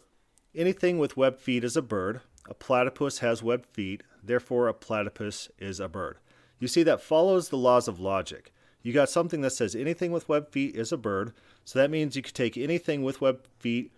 anything 0.54 1.00
with 1.00 1.16
webbed 1.16 1.40
feet 1.40 1.64
is 1.64 1.78
a 1.78 1.82
bird. 1.82 2.20
A 2.50 2.54
platypus 2.54 3.20
has 3.20 3.42
webbed 3.42 3.68
feet, 3.68 4.04
therefore 4.22 4.68
a 4.68 4.74
platypus 4.74 5.48
is 5.58 5.80
a 5.80 5.88
bird. 5.88 6.18
You 6.60 6.68
see, 6.68 6.84
that 6.84 7.02
follows 7.02 7.48
the 7.48 7.56
laws 7.56 7.88
of 7.88 8.02
logic. 8.02 8.52
You 8.82 8.94
got 8.94 9.10
something 9.10 9.42
that 9.42 9.52
says 9.52 9.76
anything 9.76 10.12
with 10.12 10.30
webbed 10.30 10.52
feet 10.52 10.76
is 10.76 10.92
a 10.92 10.98
bird, 10.98 11.34
so 11.66 11.80
that 11.80 11.92
means 11.92 12.16
you 12.16 12.22
could 12.22 12.34
take 12.34 12.58
anything 12.58 13.04
with 13.04 13.20
webbed 13.20 13.48
feet, 13.60 13.92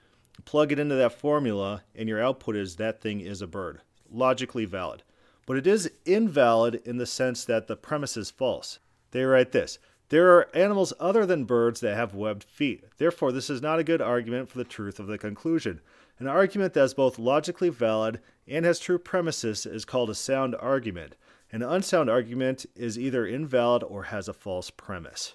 plug 0.46 0.72
it 0.72 0.80
into 0.80 0.96
that 0.96 1.14
formula, 1.14 1.84
and 1.96 2.10
your 2.10 2.22
output 2.22 2.56
is 2.56 2.76
that 2.76 3.02
thing 3.02 3.22
is 3.22 3.42
a 3.42 3.48
bird. 3.48 3.82
Logically 4.12 4.66
valid. 4.66 5.04
But 5.46 5.58
it 5.58 5.68
is 5.68 5.92
invalid 6.06 6.82
in 6.86 6.98
the 6.98 7.06
sense 7.06 7.46
that 7.46 7.68
the 7.68 7.76
premise 7.76 8.18
is 8.18 8.32
false. 8.32 8.80
They 9.12 9.24
write 9.24 9.52
this 9.52 9.78
There 10.10 10.36
are 10.36 10.56
animals 10.56 10.94
other 11.00 11.26
than 11.26 11.46
birds 11.46 11.80
that 11.82 11.96
have 11.96 12.16
webbed 12.16 12.44
feet. 12.44 12.86
Therefore, 12.98 13.32
this 13.32 13.50
is 13.50 13.62
not 13.62 13.80
a 13.80 13.84
good 13.84 14.02
argument 14.02 14.50
for 14.50 14.58
the 14.58 14.64
truth 14.64 15.00
of 15.00 15.08
the 15.08 15.18
conclusion. 15.18 15.82
An 16.20 16.28
argument 16.28 16.74
that 16.74 16.84
is 16.84 16.94
both 16.94 17.20
logically 17.20 17.70
valid 17.70 18.20
and 18.48 18.66
has 18.66 18.80
true 18.80 19.00
premises 19.00 19.66
is 19.66 19.86
called 19.86 20.10
a 20.10 20.16
sound 20.16 20.56
argument. 20.60 21.16
An 21.54 21.62
unsound 21.62 22.10
argument 22.10 22.66
is 22.78 22.98
either 22.98 23.28
invalid 23.28 23.84
or 23.84 24.04
has 24.04 24.30
a 24.30 24.34
false 24.34 24.70
premise. 24.70 25.34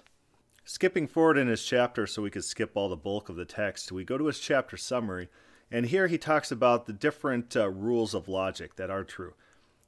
Skipping 0.65 1.07
forward 1.07 1.37
in 1.37 1.49
his 1.49 1.63
chapter 1.63 2.07
so 2.07 2.23
we 2.23 2.31
could 2.31 2.45
skip 2.45 2.73
all 2.75 2.89
the 2.89 2.97
bulk 2.97 3.29
of 3.29 3.37
the 3.37 3.45
text, 3.45 3.93
we 3.93 4.03
go 4.03 4.17
to 4.17 4.27
his 4.27 4.41
chapter 4.41 4.79
summary, 4.79 5.29
and 5.71 5.87
here 5.87 6.07
he 6.07 6.17
talks 6.17 6.51
about 6.51 6.87
the 6.87 6.95
different 6.95 7.55
uh, 7.55 7.69
rules 7.69 8.15
of 8.15 8.29
logic 8.29 8.77
that 8.77 8.89
are 8.89 9.05
true. 9.05 9.35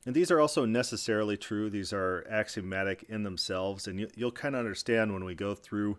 And 0.04 0.14
these 0.14 0.30
are 0.30 0.38
also 0.38 0.66
necessarily 0.66 1.38
true. 1.38 1.70
These 1.70 1.94
are 1.94 2.26
axiomatic 2.28 3.04
in 3.08 3.22
themselves, 3.22 3.88
and 3.88 3.98
you, 3.98 4.08
will 4.18 4.30
kind 4.30 4.54
of 4.54 4.60
understand 4.60 5.14
when 5.14 5.24
we 5.24 5.34
go 5.34 5.54
through 5.54 5.96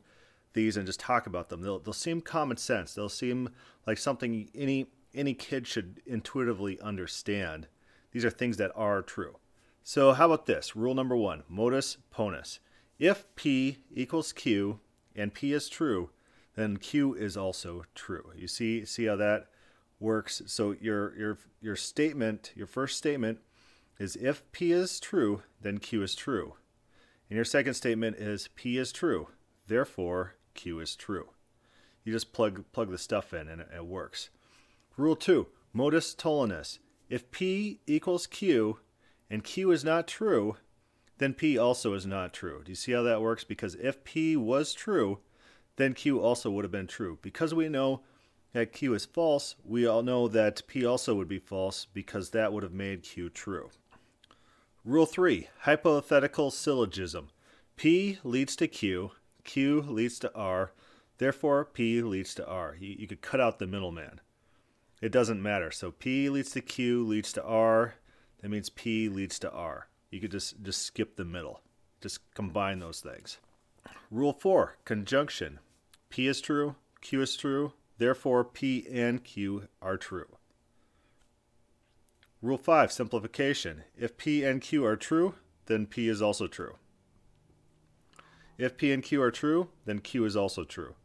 these 0.53 0.77
and 0.77 0.85
just 0.85 0.99
talk 0.99 1.25
about 1.25 1.49
them. 1.49 1.61
They'll, 1.61 1.79
they'll 1.79 1.91
seem 1.91 2.21
common 2.21 2.57
sense. 2.57 2.93
They'll 2.93 3.09
seem 3.09 3.49
like 3.87 3.97
something 3.97 4.49
any 4.53 4.87
any 5.15 5.33
kid 5.33 5.65
should 5.65 6.01
intuitively 6.05 6.79
understand. 6.81 7.67
These 8.11 8.25
are 8.25 8.29
things 8.29 8.57
that 8.57 8.71
are 8.75 9.01
true. 9.01 9.37
So 9.83 10.13
how 10.13 10.27
about 10.27 10.45
this? 10.45 10.75
Rule 10.75 10.93
number 10.93 11.15
one, 11.15 11.43
modus 11.47 11.97
ponens. 12.13 12.59
If 12.99 13.25
P 13.35 13.79
equals 13.91 14.33
Q 14.33 14.79
and 15.15 15.33
P 15.33 15.53
is 15.53 15.69
true, 15.69 16.09
then 16.55 16.77
Q 16.77 17.13
is 17.13 17.37
also 17.37 17.83
true. 17.95 18.31
You 18.35 18.47
see 18.47 18.85
see 18.85 19.05
how 19.05 19.15
that 19.15 19.47
works? 19.99 20.41
So 20.45 20.75
your 20.79 21.15
your 21.17 21.37
your 21.61 21.75
statement, 21.75 22.51
your 22.55 22.67
first 22.67 22.97
statement 22.97 23.39
is 23.99 24.15
if 24.15 24.49
P 24.51 24.71
is 24.71 24.99
true, 24.99 25.43
then 25.61 25.77
Q 25.77 26.03
is 26.03 26.15
true. 26.15 26.55
And 27.29 27.35
your 27.35 27.45
second 27.45 27.75
statement 27.75 28.17
is 28.17 28.49
P 28.55 28.77
is 28.77 28.91
true, 28.91 29.29
therefore 29.67 30.35
Q 30.53 30.79
is 30.79 30.95
true. 30.95 31.29
You 32.03 32.11
just 32.11 32.33
plug 32.33 32.65
plug 32.71 32.91
the 32.91 32.97
stuff 32.97 33.33
in 33.33 33.47
and 33.47 33.61
it, 33.61 33.69
it 33.75 33.85
works. 33.85 34.29
Rule 34.97 35.15
2, 35.15 35.47
modus 35.71 36.13
tollens. 36.13 36.79
If 37.09 37.31
P 37.31 37.79
equals 37.87 38.27
Q 38.27 38.79
and 39.29 39.43
Q 39.43 39.71
is 39.71 39.83
not 39.83 40.07
true, 40.07 40.57
then 41.19 41.33
P 41.33 41.57
also 41.57 41.93
is 41.93 42.05
not 42.05 42.33
true. 42.33 42.61
Do 42.63 42.71
you 42.71 42.75
see 42.75 42.93
how 42.93 43.03
that 43.03 43.21
works? 43.21 43.43
Because 43.43 43.75
if 43.75 44.03
P 44.03 44.35
was 44.35 44.73
true, 44.73 45.19
then 45.75 45.93
Q 45.93 46.19
also 46.19 46.49
would 46.51 46.65
have 46.65 46.71
been 46.71 46.87
true. 46.87 47.19
Because 47.21 47.53
we 47.53 47.69
know 47.69 48.01
that 48.53 48.73
Q 48.73 48.93
is 48.93 49.05
false, 49.05 49.55
we 49.63 49.85
all 49.85 50.01
know 50.01 50.27
that 50.27 50.65
P 50.67 50.85
also 50.85 51.15
would 51.15 51.27
be 51.27 51.39
false 51.39 51.85
because 51.93 52.31
that 52.31 52.51
would 52.51 52.63
have 52.63 52.73
made 52.73 53.03
Q 53.03 53.29
true. 53.29 53.69
Rule 54.83 55.05
3 55.05 55.49
Hypothetical 55.59 56.51
syllogism. 56.51 57.29
P 57.75 58.17
leads 58.23 58.55
to 58.55 58.67
Q, 58.67 59.11
Q 59.43 59.81
leads 59.81 60.19
to 60.19 60.33
R, 60.33 60.71
therefore 61.17 61.65
P 61.65 62.01
leads 62.01 62.33
to 62.35 62.47
R. 62.47 62.75
You, 62.79 62.95
you 62.99 63.07
could 63.07 63.21
cut 63.21 63.39
out 63.39 63.59
the 63.59 63.67
middleman. 63.67 64.21
It 65.01 65.11
doesn't 65.11 65.41
matter. 65.41 65.71
So 65.71 65.91
P 65.91 66.29
leads 66.29 66.51
to 66.51 66.61
Q 66.61 67.05
leads 67.05 67.31
to 67.33 67.43
R. 67.43 67.95
That 68.41 68.49
means 68.49 68.69
P 68.69 69.09
leads 69.09 69.39
to 69.39 69.51
R. 69.51 69.87
You 70.11 70.19
could 70.19 70.31
just, 70.31 70.63
just 70.63 70.81
skip 70.81 71.15
the 71.15 71.25
middle. 71.25 71.61
Just 72.01 72.33
combine 72.33 72.79
those 72.79 73.01
things. 73.01 73.37
Rule 74.09 74.33
4 74.33 74.77
Conjunction. 74.85 75.59
P 76.09 76.27
is 76.27 76.41
true, 76.41 76.75
Q 77.01 77.21
is 77.21 77.35
true, 77.37 77.73
therefore 77.97 78.43
P 78.43 78.87
and 78.91 79.23
Q 79.23 79.67
are 79.81 79.97
true. 79.97 80.37
Rule 82.41 82.57
5, 82.57 82.91
simplification. 82.91 83.83
If 83.97 84.17
P 84.17 84.43
and 84.43 84.61
Q 84.61 84.85
are 84.85 84.95
true, 84.95 85.35
then 85.65 85.85
P 85.85 86.07
is 86.07 86.21
also 86.21 86.47
true. 86.47 86.77
If 88.57 88.77
P 88.77 88.91
and 88.91 89.03
Q 89.03 89.21
are 89.21 89.31
true, 89.31 89.69
then 89.85 89.99
Q 89.99 90.25
is 90.25 90.35
also 90.35 90.63
true. 90.63 90.95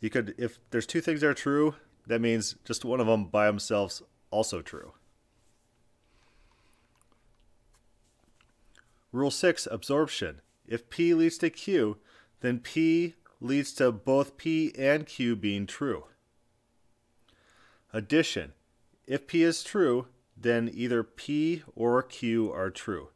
You 0.00 0.10
could, 0.10 0.34
if 0.38 0.58
there's 0.70 0.86
two 0.86 1.00
things 1.00 1.20
that 1.20 1.28
are 1.28 1.34
true, 1.34 1.74
that 2.06 2.20
means 2.20 2.56
just 2.64 2.84
one 2.84 3.00
of 3.00 3.06
them 3.06 3.26
by 3.26 3.46
themselves 3.46 4.02
also 4.30 4.62
true. 4.62 4.92
Rule 9.12 9.30
6, 9.30 9.66
absorption. 9.70 10.40
If 10.66 10.90
P 10.90 11.14
leads 11.14 11.38
to 11.38 11.50
Q, 11.50 11.96
then 12.40 12.60
P 12.60 13.14
leads 13.40 13.72
to 13.74 13.90
both 13.90 14.36
P 14.36 14.72
and 14.76 15.06
Q 15.06 15.34
being 15.36 15.66
true. 15.66 16.04
Addition. 17.92 18.52
If 19.06 19.26
P 19.26 19.42
is 19.42 19.64
true, 19.64 20.06
then 20.36 20.70
either 20.72 21.02
P 21.02 21.62
or 21.74 22.02
Q 22.02 22.52
are 22.52 22.70
true. 22.70 23.08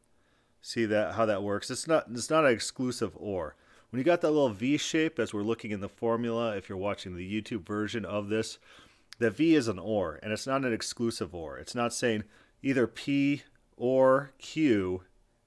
See 0.61 0.85
that 0.85 1.15
how 1.15 1.25
that 1.25 1.43
works? 1.43 1.69
It's 1.69 1.87
not 1.87 2.05
it's 2.11 2.29
not 2.29 2.45
an 2.45 2.51
exclusive 2.51 3.11
or. 3.15 3.55
When 3.89 3.99
you 3.99 4.03
got 4.03 4.21
that 4.21 4.31
little 4.31 4.49
V 4.49 4.77
shape 4.77 5.19
as 5.19 5.33
we're 5.33 5.43
looking 5.43 5.71
in 5.71 5.81
the 5.81 5.89
formula, 5.89 6.55
if 6.57 6.67
you're 6.67 6.77
watching 6.77 7.15
the 7.15 7.41
YouTube 7.41 7.67
version 7.67 8.05
of 8.05 8.29
this, 8.29 8.57
the 9.19 9.29
V 9.29 9.55
is 9.55 9.67
an 9.67 9.77
or, 9.77 10.19
and 10.23 10.33
it's 10.33 10.47
not 10.47 10.65
an 10.65 10.73
exclusive 10.73 11.35
or. 11.35 11.57
It's 11.57 11.75
not 11.75 11.93
saying 11.93 12.23
either 12.63 12.87
P 12.87 13.43
or 13.77 14.31
Q, 14.39 15.03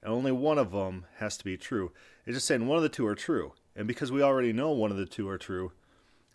and 0.06 0.14
only 0.14 0.30
one 0.32 0.56
of 0.56 0.70
them 0.70 1.04
has 1.18 1.36
to 1.36 1.44
be 1.44 1.56
true. 1.56 1.90
It's 2.24 2.36
just 2.36 2.46
saying 2.46 2.66
one 2.66 2.76
of 2.76 2.84
the 2.84 2.88
two 2.88 3.06
are 3.06 3.16
true. 3.16 3.52
And 3.74 3.88
because 3.88 4.12
we 4.12 4.22
already 4.22 4.52
know 4.52 4.70
one 4.70 4.92
of 4.92 4.96
the 4.96 5.04
two 5.04 5.28
are 5.28 5.36
true, 5.36 5.72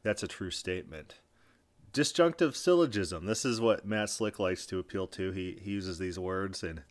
that's 0.04 0.22
a 0.22 0.28
true 0.28 0.52
statement 0.52 1.16
disjunctive 1.94 2.56
syllogism. 2.56 3.26
This 3.26 3.44
is 3.44 3.60
what 3.60 3.86
Matt 3.86 4.10
Slick 4.10 4.40
likes 4.40 4.66
to 4.68 4.80
appeal 4.80 5.08
to. 5.08 5.32
He, 5.32 5.60
he 5.62 5.72
uses 5.72 6.00
these 6.00 6.18
words 6.18 6.64
and 6.64 6.84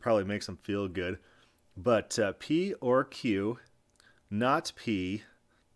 probably 0.00 0.24
makes 0.24 0.46
them 0.46 0.56
feel 0.56 0.88
good. 0.88 1.18
But 1.76 2.18
uh, 2.18 2.32
P 2.38 2.74
or 2.80 3.04
Q, 3.04 3.58
not 4.28 4.72
P, 4.74 5.22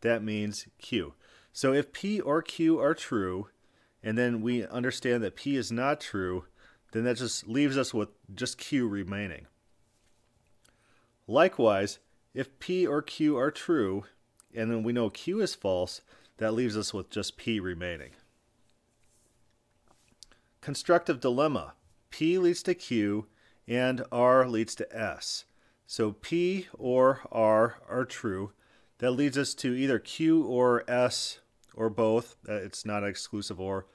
that 0.01 0.25
means 0.25 0.67
Q. 0.79 1.14
So 1.53 1.73
if 1.73 1.93
P 1.93 2.21
or 2.21 2.43
Q 2.43 2.81
are 2.81 2.95
true, 2.95 3.49
and 4.03 4.19
then 4.19 4.43
we 4.43 4.67
understand 4.67 5.23
that 5.23 5.37
P 5.37 5.57
is 5.57 5.71
not 5.71 6.01
true, 6.01 6.47
then 6.93 7.05
that 7.05 7.17
just 7.17 7.47
leaves 7.47 7.79
us 7.79 7.95
with 7.95 8.09
just 8.35 8.59
Q 8.59 8.88
remaining. 8.88 9.47
Likewise, 11.26 11.98
if 12.34 12.58
P 12.58 12.87
or 12.87 13.00
Q 13.02 13.37
are 13.37 13.50
true, 13.50 14.04
and 14.54 14.70
then 14.70 14.82
we 14.82 14.92
know 14.92 15.10
Q 15.10 15.40
is 15.40 15.54
false, 15.54 16.00
that 16.38 16.52
leaves 16.52 16.76
us 16.76 16.92
with 16.92 17.10
just 17.10 17.37
P 17.37 17.60
remaining. 17.60 18.10
Constructive 20.60 21.20
dilemma. 21.20 21.74
P 22.10 22.38
leads 22.38 22.62
to 22.64 22.74
Q 22.74 23.26
and 23.66 24.04
R 24.12 24.48
leads 24.48 24.74
to 24.76 24.96
S. 24.96 25.44
So 25.87 26.12
P 26.12 26.68
or 26.78 27.20
R 27.30 27.78
are 27.88 28.04
true. 28.04 28.52
That 28.98 29.12
leads 29.12 29.37
us 29.37 29.54
to 29.54 29.74
either 29.74 29.98
Q 29.98 30.44
or 30.44 30.88
S 30.88 31.40
or 31.74 31.90
both. 31.90 32.37
It's 32.48 32.87
not 32.87 33.04
exclusive 33.04 33.60
or 33.60 33.87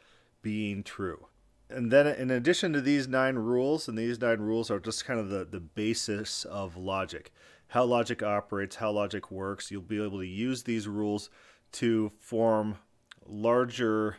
being 0.42 0.84
true. 0.84 1.28
And 1.70 1.92
then 1.92 2.08
in 2.08 2.32
addition 2.32 2.74
to 2.74 2.82
these 2.82 3.08
nine 3.08 3.36
rules, 3.36 3.88
and 3.88 3.98
these 3.98 4.20
nine 4.20 4.40
rules 4.40 4.72
are 4.72 4.80
just 4.80 5.06
kind 5.06 5.20
of 5.20 5.30
the, 5.30 5.46
the 5.46 5.60
basis 5.60 6.44
of 6.46 6.76
logic. 6.76 7.32
How 7.68 7.86
logic 7.86 8.24
operates, 8.24 8.78
how 8.78 8.92
logic 8.92 9.30
works. 9.30 9.70
You'll 9.70 9.84
be 9.84 10.04
able 10.04 10.20
to 10.20 10.26
use 10.28 10.64
these 10.64 10.88
rules 10.88 11.30
to 11.74 12.12
form 12.20 12.78
larger 13.26 14.18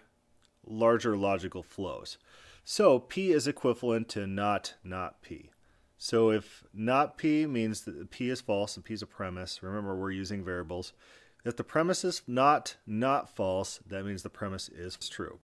larger 0.64 1.16
logical 1.16 1.62
flows. 1.62 2.18
So 2.64 3.00
P 3.00 3.32
is 3.32 3.48
equivalent 3.48 4.08
to 4.10 4.26
not 4.26 4.74
not 4.84 5.20
P. 5.22 5.50
So 5.98 6.30
if 6.30 6.64
not 6.72 7.18
P 7.18 7.46
means 7.46 7.82
that 7.82 8.10
P 8.10 8.30
is 8.30 8.40
false 8.40 8.76
and 8.76 8.84
P 8.84 8.94
is 8.94 9.02
a 9.02 9.06
premise, 9.06 9.62
remember 9.62 9.96
we're 9.96 10.12
using 10.12 10.44
variables. 10.44 10.92
If 11.44 11.56
the 11.56 11.64
premise 11.64 12.04
is 12.04 12.22
not 12.26 12.76
not 12.86 13.34
false, 13.34 13.80
that 13.86 14.04
means 14.04 14.22
the 14.22 14.30
premise 14.30 14.68
is 14.68 14.96
true. 14.96 15.40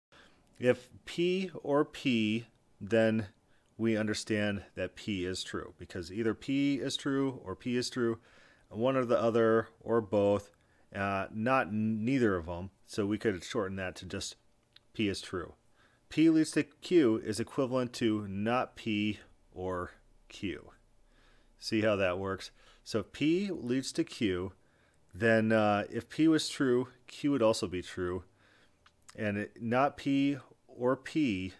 If 0.59 0.89
P 1.05 1.51
or 1.63 1.85
P, 1.85 2.47
then 2.81 3.29
we 3.77 3.97
understand 3.97 4.63
that 4.77 4.95
P 4.95 5.25
is 5.25 5.43
true 5.43 5.75
because 5.79 6.13
either 6.13 6.35
P 6.35 6.77
is 6.77 6.97
true 6.97 7.41
or 7.45 7.57
P 7.57 7.77
is 7.77 7.91
true, 7.91 8.19
one 8.69 8.97
or 8.97 9.05
the 9.05 9.21
other 9.21 9.69
or 9.81 10.01
both, 10.01 10.51
uh, 10.95 11.27
not 11.33 11.73
neither 11.73 12.37
of 12.37 12.47
them. 12.47 12.71
So 12.87 13.07
we 13.07 13.19
could 13.19 13.43
shorten 13.43 13.77
that 13.77 13.97
to 13.97 14.07
just 14.07 14.37
P 14.93 15.09
is 15.09 15.21
true. 15.21 15.55
P 16.09 16.31
leads 16.31 16.53
to 16.53 16.63
Q 16.63 17.17
is 17.17 17.41
equivalent 17.41 17.93
to 17.95 18.29
not 18.29 18.77
P 18.77 19.19
or 19.53 19.93
Q. 20.29 20.71
See 21.59 21.81
how 21.81 21.97
that 21.97 22.19
works? 22.19 22.51
So 22.85 23.01
if 23.01 23.13
P 23.13 23.51
leads 23.51 23.91
to 23.93 24.05
Q, 24.05 24.53
then 25.13 25.51
uh, 25.51 25.85
if 25.91 26.09
P 26.09 26.29
was 26.29 26.49
true, 26.49 26.89
Q 27.07 27.33
would 27.33 27.43
also 27.43 27.67
be 27.67 27.83
true. 27.83 28.25
And 29.15 29.39
it, 29.39 29.63
not 29.63 29.97
P 29.97 30.39
or 30.67 30.97
P 30.97 31.53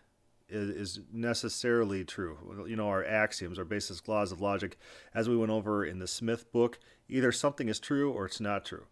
is, 0.49 0.71
is, 0.71 1.01
necessarily 1.13 2.05
true. 2.05 2.67
You 2.69 2.77
know, 2.77 2.89
our 2.89 3.05
axioms, 3.05 3.59
our 3.59 3.65
basic 3.65 4.07
laws 4.09 4.33
of 4.33 4.41
logic, 4.41 4.77
as 5.15 5.29
we 5.29 5.37
went 5.37 5.53
over 5.53 5.85
in 5.85 5.99
the 5.99 6.07
Smith 6.07 6.51
book, 6.53 6.79
either 7.09 7.33
something 7.33 7.69
is 7.69 7.79
true 7.79 8.13
or 8.13 8.27
it's 8.27 8.41
not 8.41 8.65
true. 8.65 8.85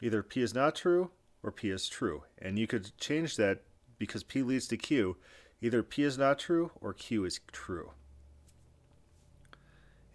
Either 0.00 0.22
P 0.22 0.42
is 0.42 0.54
not 0.54 0.74
true 0.74 1.10
or 1.42 1.52
P 1.52 1.70
is 1.70 1.88
true. 1.88 2.24
And 2.38 2.58
you 2.58 2.66
could 2.66 2.96
change 2.98 3.36
that 3.36 3.62
because 3.98 4.24
P 4.24 4.42
leads 4.42 4.66
to 4.68 4.76
Q. 4.76 5.16
Either 5.60 5.82
P 5.82 6.02
is 6.02 6.18
not 6.18 6.38
true 6.38 6.72
or 6.80 6.92
Q 6.92 7.24
is 7.24 7.40
true. 7.52 7.92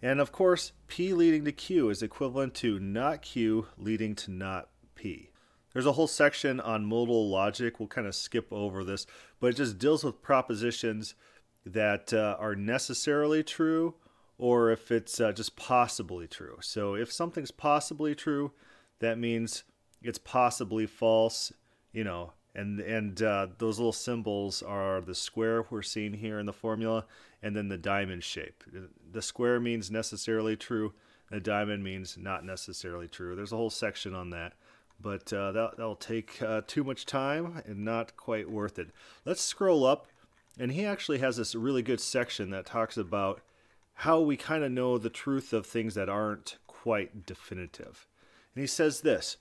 And 0.00 0.20
of 0.20 0.30
course, 0.30 0.72
P 0.86 1.12
leading 1.12 1.44
to 1.44 1.52
Q 1.52 1.90
is 1.90 2.02
equivalent 2.02 2.54
to 2.56 2.78
not 2.78 3.22
Q 3.22 3.66
leading 3.76 4.14
to 4.16 4.30
not 4.30 4.68
P. 4.94 5.27
There's 5.78 5.86
a 5.86 5.92
whole 5.92 6.08
section 6.08 6.58
on 6.58 6.86
modal 6.86 7.30
logic. 7.30 7.78
We'll 7.78 7.86
kind 7.86 8.08
of 8.08 8.16
skip 8.16 8.52
over 8.52 8.82
this, 8.82 9.06
but 9.38 9.50
it 9.50 9.56
just 9.58 9.78
deals 9.78 10.02
with 10.02 10.20
propositions 10.20 11.14
that 11.64 12.12
uh, 12.12 12.34
are 12.40 12.56
necessarily 12.56 13.44
true 13.44 13.94
or 14.38 14.72
if 14.72 14.90
it's 14.90 15.20
uh, 15.20 15.30
just 15.30 15.54
possibly 15.54 16.26
true. 16.26 16.56
So 16.62 16.96
if 16.96 17.12
something's 17.12 17.52
possibly 17.52 18.16
true, 18.16 18.50
that 18.98 19.20
means 19.20 19.62
it's 20.02 20.18
possibly 20.18 20.84
false, 20.84 21.52
you 21.92 22.02
know, 22.02 22.32
and 22.56 22.80
and 22.80 23.22
uh, 23.22 23.46
those 23.58 23.78
little 23.78 23.92
symbols 23.92 24.64
are 24.64 25.00
the 25.00 25.14
square 25.14 25.64
we're 25.70 25.82
seeing 25.82 26.14
here 26.14 26.40
in 26.40 26.46
the 26.46 26.52
formula, 26.52 27.04
and 27.40 27.54
then 27.54 27.68
the 27.68 27.78
diamond 27.78 28.24
shape. 28.24 28.64
The 29.12 29.22
square 29.22 29.60
means 29.60 29.92
necessarily 29.92 30.56
true. 30.56 30.94
The 31.30 31.38
diamond 31.38 31.84
means 31.84 32.18
not 32.18 32.44
necessarily 32.44 33.06
true. 33.06 33.36
There's 33.36 33.52
a 33.52 33.56
whole 33.56 33.70
section 33.70 34.12
on 34.12 34.30
that, 34.30 34.54
but 35.00 35.32
uh, 35.32 35.52
that 35.52 35.76
that'll 35.76 35.96
take 35.96 36.40
uh, 36.42 36.62
too 36.66 36.84
much 36.84 37.06
time 37.06 37.62
and 37.66 37.84
not 37.84 38.16
quite 38.16 38.50
worth 38.50 38.78
it. 38.78 38.90
Let's 39.24 39.42
scroll 39.42 39.84
up, 39.84 40.06
and 40.58 40.72
he 40.72 40.84
actually 40.84 41.18
has 41.18 41.36
this 41.36 41.54
really 41.54 41.82
good 41.82 42.00
section 42.00 42.50
that 42.50 42.66
talks 42.66 42.96
about 42.96 43.40
how 43.94 44.20
we 44.20 44.36
kind 44.36 44.62
of 44.62 44.70
know 44.70 44.98
the 44.98 45.10
truth 45.10 45.52
of 45.52 45.66
things 45.66 45.94
that 45.94 46.08
aren't 46.08 46.56
quite 46.66 47.26
definitive. 47.26 48.06
And 48.54 48.62
he 48.62 48.66
says 48.66 49.00
this. 49.00 49.36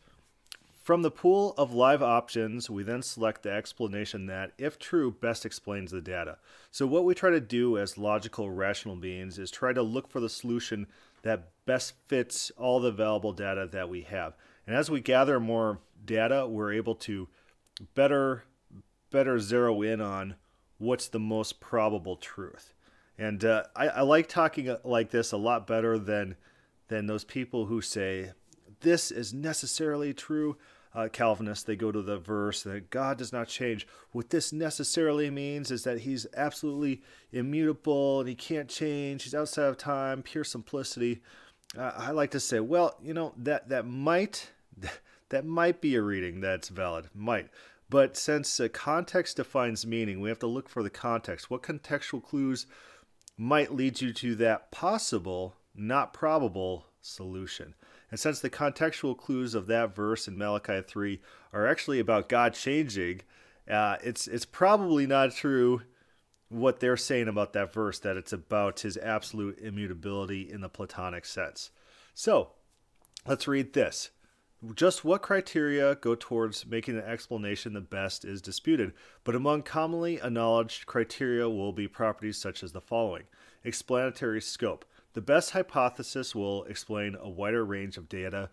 From 0.87 1.01
the 1.01 1.11
pool 1.11 1.53
of 1.57 1.73
live 1.73 2.01
options, 2.01 2.69
we 2.69 2.81
then 2.81 3.01
select 3.01 3.43
the 3.43 3.51
explanation 3.51 4.25
that, 4.27 4.53
if 4.57 4.79
true, 4.79 5.11
best 5.11 5.45
explains 5.45 5.91
the 5.91 5.99
data. 5.99 6.37
So, 6.71 6.87
what 6.87 7.03
we 7.03 7.13
try 7.13 7.29
to 7.29 7.41
do 7.41 7.77
as 7.77 7.97
logical, 7.97 8.49
rational 8.49 8.95
beings 8.95 9.37
is 9.37 9.51
try 9.51 9.73
to 9.73 9.81
look 9.81 10.07
for 10.07 10.21
the 10.21 10.29
solution 10.29 10.87
that 11.23 11.49
best 11.65 11.95
fits 12.07 12.53
all 12.57 12.79
the 12.79 12.87
available 12.87 13.33
data 13.33 13.67
that 13.69 13.89
we 13.89 14.03
have. 14.03 14.33
And 14.67 14.75
as 14.75 14.91
we 14.91 14.99
gather 15.01 15.39
more 15.39 15.79
data, 16.05 16.45
we're 16.47 16.73
able 16.73 16.95
to 16.95 17.27
better, 17.95 18.43
better 19.09 19.39
zero 19.39 19.81
in 19.81 20.01
on 20.01 20.35
what's 20.77 21.07
the 21.07 21.19
most 21.19 21.59
probable 21.59 22.17
truth. 22.17 22.73
And 23.17 23.43
uh, 23.43 23.63
I, 23.75 23.87
I 23.87 24.01
like 24.01 24.27
talking 24.27 24.69
uh, 24.69 24.77
like 24.83 25.09
this 25.09 25.31
a 25.31 25.37
lot 25.37 25.65
better 25.65 25.97
than 25.97 26.35
than 26.89 27.07
those 27.07 27.23
people 27.23 27.65
who 27.65 27.81
say 27.81 28.31
this 28.81 29.11
is 29.11 29.33
necessarily 29.33 30.13
true 30.13 30.55
uh, 30.97 31.07
Calvinists, 31.09 31.63
they 31.63 31.75
go 31.75 31.91
to 31.91 32.01
the 32.01 32.17
verse 32.17 32.63
that 32.63 32.89
God 32.89 33.19
does 33.19 33.31
not 33.31 33.47
change. 33.47 33.87
What 34.13 34.31
this 34.31 34.51
necessarily 34.51 35.29
means 35.29 35.69
is 35.69 35.83
that 35.83 35.99
he's 35.99 36.25
absolutely 36.35 37.03
immutable 37.31 38.19
and 38.19 38.27
he 38.27 38.33
can't 38.33 38.67
change. 38.67 39.23
He's 39.23 39.35
outside 39.35 39.67
of 39.67 39.77
time, 39.77 40.23
pure 40.23 40.43
simplicity. 40.43 41.21
Uh, 41.77 41.91
I 41.95 42.11
like 42.11 42.31
to 42.31 42.39
say, 42.39 42.59
well, 42.59 42.97
you 42.99 43.13
know, 43.13 43.33
that, 43.37 43.69
that 43.69 43.85
might 43.85 44.51
that 45.29 45.45
might 45.45 45.81
be 45.81 45.95
a 45.95 46.01
reading 46.01 46.41
that's 46.41 46.69
valid, 46.69 47.09
might. 47.13 47.49
But 47.89 48.17
since 48.17 48.59
uh, 48.59 48.67
context 48.71 49.37
defines 49.37 49.85
meaning, 49.85 50.19
we 50.19 50.29
have 50.29 50.39
to 50.39 50.47
look 50.47 50.69
for 50.69 50.83
the 50.83 50.89
context. 50.89 51.49
What 51.49 51.63
contextual 51.63 52.23
clues 52.23 52.65
might 53.37 53.73
lead 53.73 54.01
you 54.01 54.11
to 54.13 54.35
that 54.35 54.71
possible, 54.71 55.55
not 55.73 56.13
probable 56.13 56.85
solution? 57.01 57.75
And 58.11 58.19
since 58.19 58.39
the 58.39 58.49
contextual 58.49 59.17
clues 59.17 59.53
of 59.53 59.67
that 59.67 59.95
verse 59.95 60.27
in 60.27 60.37
Malachi 60.37 60.81
3 60.81 61.21
are 61.53 61.67
actually 61.67 61.99
about 61.99 62.29
God 62.29 62.53
changing, 62.53 63.21
uh, 63.69 63.97
it's, 64.03 64.27
it's 64.27 64.45
probably 64.45 65.05
not 65.07 65.33
true 65.33 65.81
what 66.49 66.79
they're 66.79 66.97
saying 66.97 67.27
about 67.27 67.53
that 67.53 67.73
verse, 67.73 67.99
that 67.99 68.15
it's 68.15 68.31
about 68.31 68.79
his 68.81 68.97
absolute 68.97 69.59
immutability 69.59 70.49
in 70.49 70.61
the 70.61 70.69
Platonic 70.69 71.25
sense. 71.25 71.71
So, 72.13 72.51
let's 73.25 73.47
read 73.47 73.73
this. 73.73 74.11
Just 74.73 75.05
what 75.05 75.21
criteria 75.21 75.95
go 75.95 76.15
towards 76.15 76.65
making 76.65 76.95
the 76.95 77.07
explanation 77.07 77.73
the 77.73 77.81
best 77.81 78.25
is 78.25 78.41
disputed, 78.41 78.93
but 79.23 79.35
among 79.35 79.61
commonly 79.61 80.19
acknowledged 80.19 80.87
criteria 80.87 81.47
will 81.47 81.71
be 81.71 81.87
properties 81.87 82.37
such 82.37 82.63
as 82.63 82.71
the 82.71 82.81
following 82.81 83.25
explanatory 83.63 84.41
scope. 84.41 84.83
The 85.13 85.21
best 85.21 85.51
hypothesis 85.51 86.33
will 86.33 86.63
explain 86.63 87.15
a 87.19 87.29
wider 87.29 87.63
range 87.63 87.97
of 87.97 88.09
data 88.09 88.49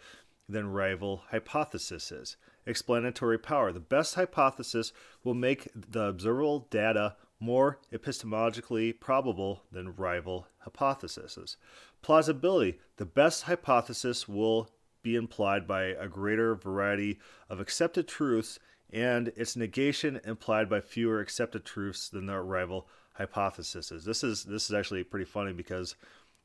than 0.47 0.73
rival 0.73 1.23
hypotheses. 1.31 2.37
Explanatory 2.67 3.39
power. 3.39 3.73
The 3.73 3.81
best 3.81 4.15
hypothesis 4.15 4.93
will 5.23 5.35
make 5.35 5.69
the 5.75 6.05
observable 6.05 6.67
data 6.71 7.17
more 7.41 7.79
epistemologically 7.93 8.99
probable 8.99 9.63
than 9.73 9.95
rival 9.95 10.49
hypotheses. 10.59 11.57
Plausibility. 12.03 12.79
The 12.97 13.07
best 13.07 13.45
hypothesis 13.45 14.29
will 14.29 14.71
be 15.05 15.15
implied 15.15 15.69
by 15.69 15.85
a 15.85 16.09
greater 16.09 16.57
variety 16.57 17.21
of 17.49 17.61
accepted 17.61 18.09
truths 18.09 18.59
and 18.93 19.29
its 19.37 19.55
negation 19.55 20.21
implied 20.25 20.69
by 20.69 20.81
fewer 20.81 21.21
accepted 21.21 21.65
truths 21.65 22.09
than 22.09 22.27
the 22.27 22.41
rival 22.41 22.89
hypotheses. 23.15 24.05
This 24.05 24.25
is 24.25 24.45
this 24.45 24.65
is 24.65 24.75
actually 24.75 25.05
pretty 25.05 25.25
funny 25.25 25.53
because 25.53 25.95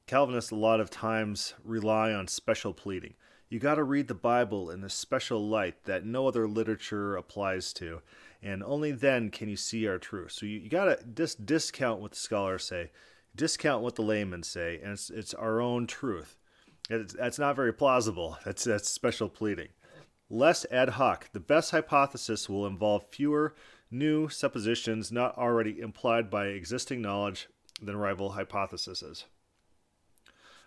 Calvinists 0.07 0.51
a 0.51 0.55
lot 0.55 0.79
of 0.79 0.89
times 0.89 1.53
rely 1.63 2.11
on 2.11 2.27
special 2.27 2.73
pleading. 2.73 3.13
You 3.47 3.59
got 3.59 3.75
to 3.75 3.83
read 3.83 4.07
the 4.07 4.15
Bible 4.15 4.71
in 4.71 4.83
a 4.83 4.89
special 4.89 5.47
light 5.47 5.83
that 5.85 6.05
no 6.05 6.27
other 6.27 6.47
literature 6.47 7.15
applies 7.15 7.73
to, 7.73 8.01
and 8.41 8.63
only 8.63 8.91
then 8.91 9.29
can 9.29 9.49
you 9.49 9.55
see 9.55 9.87
our 9.87 9.99
truth. 9.99 10.31
So 10.31 10.47
you, 10.47 10.59
you 10.59 10.69
got 10.69 10.85
to 10.85 10.99
just 11.13 11.45
discount 11.45 12.01
what 12.01 12.11
the 12.11 12.17
scholars 12.17 12.63
say, 12.63 12.89
discount 13.35 13.83
what 13.83 13.95
the 13.95 14.01
laymen 14.01 14.41
say, 14.41 14.79
and 14.81 14.93
it's, 14.93 15.11
it's 15.11 15.33
our 15.35 15.61
own 15.61 15.85
truth. 15.85 16.38
That's 16.89 17.39
not 17.39 17.55
very 17.55 17.73
plausible. 17.73 18.37
That's, 18.43 18.63
that's 18.63 18.89
special 18.89 19.29
pleading. 19.29 19.69
Less 20.29 20.65
ad 20.71 20.89
hoc. 20.89 21.29
The 21.33 21.39
best 21.39 21.71
hypothesis 21.71 22.49
will 22.49 22.65
involve 22.65 23.05
fewer 23.07 23.55
new 23.91 24.29
suppositions 24.29 25.11
not 25.11 25.37
already 25.37 25.79
implied 25.79 26.29
by 26.29 26.47
existing 26.47 27.01
knowledge 27.01 27.47
than 27.81 27.97
rival 27.97 28.31
hypotheses 28.31 29.25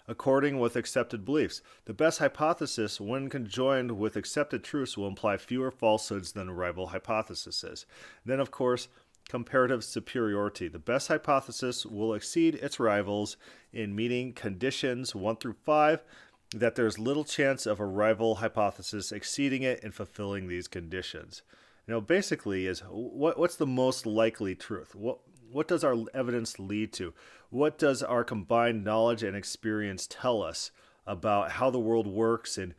according 0.09 0.59
with 0.59 0.77
accepted 0.77 1.25
beliefs. 1.25 1.63
The 1.85 1.95
best 1.95 2.19
hypothesis, 2.19 3.01
when 3.01 3.29
conjoined 3.29 3.93
with 3.93 4.17
accepted 4.17 4.65
truths, 4.65 4.97
will 4.97 5.07
imply 5.07 5.37
fewer 5.37 5.71
falsehoods 5.71 6.33
than 6.33 6.51
rival 6.51 6.89
hypotheses. 6.89 7.87
Then, 8.25 8.41
of 8.41 8.51
course, 8.51 8.89
comparative 9.29 9.85
superiority. 9.85 10.69
The 10.69 10.79
best 10.79 11.09
hypothesis 11.09 11.87
will 11.87 12.15
exceed 12.15 12.57
its 12.57 12.79
rivals 12.79 13.37
in 13.73 13.95
meeting 13.95 14.33
conditions 14.33 15.15
1 15.15 15.37
through 15.37 15.57
5 15.65 16.03
that 16.55 16.75
there's 16.75 16.99
little 16.99 17.25
chance 17.25 17.67
of 17.67 17.81
a 17.81 17.87
rival 17.87 18.37
hypothesis 18.37 19.13
exceeding 19.13 19.63
it 19.63 19.83
and 19.83 19.95
fulfilling 19.95 20.49
these 20.49 20.69
conditions. 20.69 21.43
You 21.87 21.95
know, 21.95 22.01
basically, 22.01 22.67
is 22.67 22.81
what, 22.81 23.39
what's 23.39 23.57
the 23.57 23.67
most 23.67 24.07
likely 24.07 24.55
truth? 24.55 24.95
What 24.95 25.19
what 25.51 25.69
does 25.69 25.85
our 25.85 25.97
evidence 26.15 26.59
lead 26.59 26.93
to? 26.95 27.13
What 27.51 27.79
does 27.79 28.03
our 28.03 28.25
combined 28.25 28.85
knowledge 28.85 29.23
and 29.23 29.37
experience 29.37 30.07
tell 30.09 30.43
us 30.43 30.71
about 31.07 31.53
how 31.53 31.69
the 31.71 31.79
world 31.79 32.07
works 32.07 32.57
and 32.57 32.75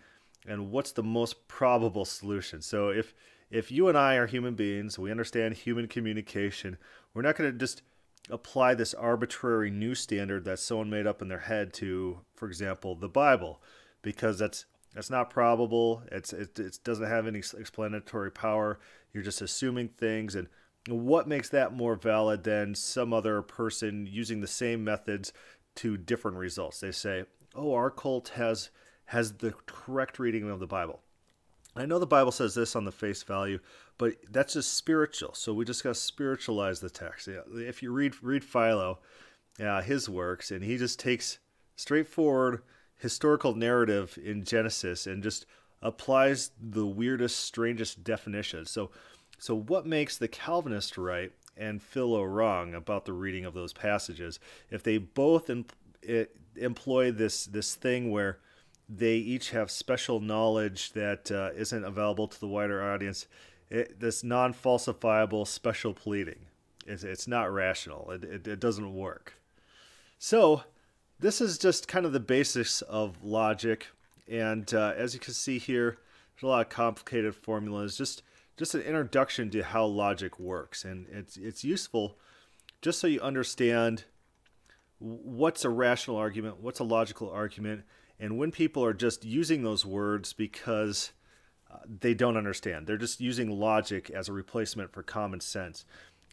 and 0.47 0.71
what's 0.71 0.91
the 0.91 1.03
most 1.03 1.47
probable 1.47 2.05
solution? 2.05 2.61
So 2.61 2.89
if 2.89 3.13
if 3.53 3.71
you 3.71 3.87
and 3.87 3.95
I 3.95 4.15
are 4.15 4.25
human 4.25 4.55
beings, 4.55 4.97
we 4.97 5.11
understand 5.11 5.53
human 5.53 5.87
communication, 5.87 6.77
we're 7.13 7.21
not 7.21 7.35
going 7.37 7.51
to 7.51 7.57
just 7.57 7.83
apply 8.31 8.73
this 8.73 8.95
arbitrary 8.95 9.69
new 9.69 9.93
standard 9.93 10.43
that 10.45 10.57
someone 10.57 10.89
made 10.89 11.05
up 11.05 11.21
in 11.21 11.27
their 11.27 11.39
head 11.39 11.71
to, 11.73 12.21
for 12.33 12.47
example, 12.47 12.95
the 12.95 13.07
Bible, 13.07 13.61
because 14.01 14.39
that's 14.39 14.65
that's 14.95 15.11
not 15.11 15.29
probable. 15.29 16.01
It's 16.11 16.33
it, 16.33 16.57
it 16.57 16.79
doesn't 16.83 17.05
have 17.05 17.27
any 17.27 17.39
explanatory 17.39 18.31
power. 18.31 18.79
You're 19.13 19.23
just 19.23 19.41
assuming 19.41 19.89
things 19.89 20.33
and 20.33 20.47
what 20.89 21.27
makes 21.27 21.49
that 21.49 21.73
more 21.73 21.95
valid 21.95 22.43
than 22.43 22.73
some 22.73 23.13
other 23.13 23.41
person 23.43 24.07
using 24.09 24.41
the 24.41 24.47
same 24.47 24.83
methods 24.83 25.31
to 25.75 25.95
different 25.95 26.37
results? 26.37 26.79
They 26.79 26.91
say, 26.91 27.25
"Oh, 27.53 27.73
our 27.73 27.91
cult 27.91 28.29
has 28.29 28.71
has 29.05 29.33
the 29.33 29.53
correct 29.67 30.17
reading 30.17 30.49
of 30.49 30.59
the 30.59 30.67
Bible." 30.67 31.02
I 31.75 31.85
know 31.85 31.99
the 31.99 32.05
Bible 32.05 32.31
says 32.31 32.53
this 32.53 32.75
on 32.75 32.85
the 32.85 32.91
face 32.91 33.23
value, 33.23 33.59
but 33.97 34.13
that's 34.29 34.53
just 34.53 34.73
spiritual. 34.75 35.33
So 35.33 35.53
we 35.53 35.65
just 35.65 35.83
got 35.83 35.95
to 35.95 35.99
spiritualize 35.99 36.79
the 36.79 36.89
text. 36.89 37.27
If 37.27 37.81
you 37.81 37.91
read 37.91 38.21
read 38.21 38.43
Philo, 38.43 38.99
uh, 39.59 39.81
his 39.81 40.07
works, 40.07 40.51
and 40.51 40.63
he 40.63 40.77
just 40.77 40.99
takes 40.99 41.39
straightforward 41.75 42.61
historical 42.97 43.55
narrative 43.55 44.17
in 44.23 44.43
Genesis 44.43 45.07
and 45.07 45.23
just 45.23 45.45
applies 45.81 46.51
the 46.59 46.85
weirdest, 46.85 47.39
strangest 47.39 48.03
definitions. 48.03 48.69
So, 48.69 48.91
so 49.37 49.55
what 49.55 49.85
makes 49.85 50.17
the 50.17 50.27
Calvinist 50.27 50.97
right 50.97 51.31
and 51.57 51.81
Philo 51.81 52.23
wrong 52.23 52.73
about 52.73 53.05
the 53.05 53.13
reading 53.13 53.45
of 53.45 53.53
those 53.53 53.73
passages? 53.73 54.39
If 54.69 54.83
they 54.83 54.97
both 54.97 55.49
em- 55.49 55.65
employ 56.55 57.11
this 57.11 57.45
this 57.45 57.75
thing 57.75 58.11
where 58.11 58.39
they 58.97 59.15
each 59.15 59.51
have 59.51 59.71
special 59.71 60.19
knowledge 60.19 60.91
that 60.93 61.31
uh, 61.31 61.49
not 61.71 61.83
available 61.83 62.27
to 62.27 62.39
the 62.39 62.47
wider 62.47 62.83
audience. 62.83 63.27
It, 63.69 63.99
this 63.99 64.23
non-falsifiable 64.23 65.47
special 65.47 65.93
pleading, 65.93 66.45
it's, 66.85 67.03
it's 67.03 67.27
not 67.27 67.51
rational. 67.51 68.11
It, 68.11 68.23
it, 68.23 68.47
it 68.47 68.59
doesn't 68.59 68.93
work. 68.93 69.33
So 70.19 70.63
this 71.19 71.41
is 71.41 71.57
just 71.57 71.87
kind 71.87 72.05
of 72.05 72.13
the 72.13 72.19
basics 72.19 72.81
of 72.83 73.23
logic, 73.23 73.87
and 74.29 74.71
uh, 74.73 74.93
as 74.95 75.13
you 75.13 75.19
can 75.19 75.33
see 75.33 75.57
here, 75.57 75.97
there's 76.35 76.43
a 76.43 76.47
lot 76.47 76.65
of 76.65 76.69
complicated 76.69 77.35
formulas. 77.35 77.97
Just 77.97 78.21
just 78.55 78.75
an 78.75 78.81
introduction 78.81 79.49
to 79.49 79.63
how 79.63 79.85
logic 79.85 80.39
works, 80.39 80.85
and 80.85 81.07
it's 81.09 81.37
it's 81.37 81.63
useful 81.63 82.17
just 82.83 82.99
so 82.99 83.07
you 83.07 83.21
understand 83.21 84.03
what's 84.99 85.65
a 85.65 85.69
rational 85.69 86.17
argument, 86.17 86.59
what's 86.59 86.79
a 86.79 86.83
logical 86.83 87.29
argument, 87.31 87.83
and 88.19 88.37
when 88.37 88.51
people 88.51 88.83
are 88.85 88.93
just 88.93 89.25
using 89.25 89.63
those 89.63 89.85
words 89.85 90.33
because 90.33 91.11
uh, 91.71 91.77
they 91.87 92.13
don't 92.13 92.37
understand, 92.37 92.87
they're 92.87 92.97
just 92.97 93.21
using 93.21 93.49
logic 93.49 94.09
as 94.09 94.29
a 94.29 94.33
replacement 94.33 94.91
for 94.91 95.03
common 95.03 95.39
sense. 95.39 95.85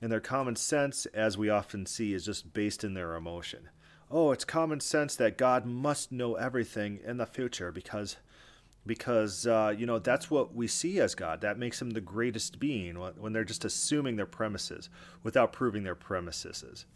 And 0.03 0.11
their 0.11 0.21
common 0.21 0.57
sense, 0.57 1.07
as 1.07 1.37
we 1.37 1.51
often 1.51 1.85
see, 1.85 2.15
is 2.15 2.25
just 2.25 2.55
based 2.55 2.85
in 2.85 2.95
their 2.95 3.15
emotion. 3.15 3.69
Oh, 4.11 4.33
it's 4.33 4.45
common 4.45 4.81
sense 4.81 5.15
that 5.17 5.39
God 5.39 5.67
must 5.67 6.11
know 6.11 6.35
everything 6.35 7.01
in 7.05 7.19
the 7.19 7.27
future 7.27 7.71
because 7.71 8.17
because 8.87 9.47
uh, 9.47 9.75
you 9.77 9.85
know 9.87 9.99
that's 9.99 10.31
what 10.31 10.55
we 10.55 10.67
see 10.67 11.01
as 11.01 11.15
God. 11.15 11.43
That 11.43 11.59
makes 11.59 11.81
him 11.81 11.91
the 11.91 12.01
greatest 12.01 12.59
being 12.59 12.97
when 12.97 13.33
they're 13.33 13.45
just 13.45 13.65
assuming 13.65 14.17
their 14.17 14.27
premises 14.27 14.89
without 15.23 15.53
proving 15.53 15.85
their 15.85 15.95
premises. 15.95 16.87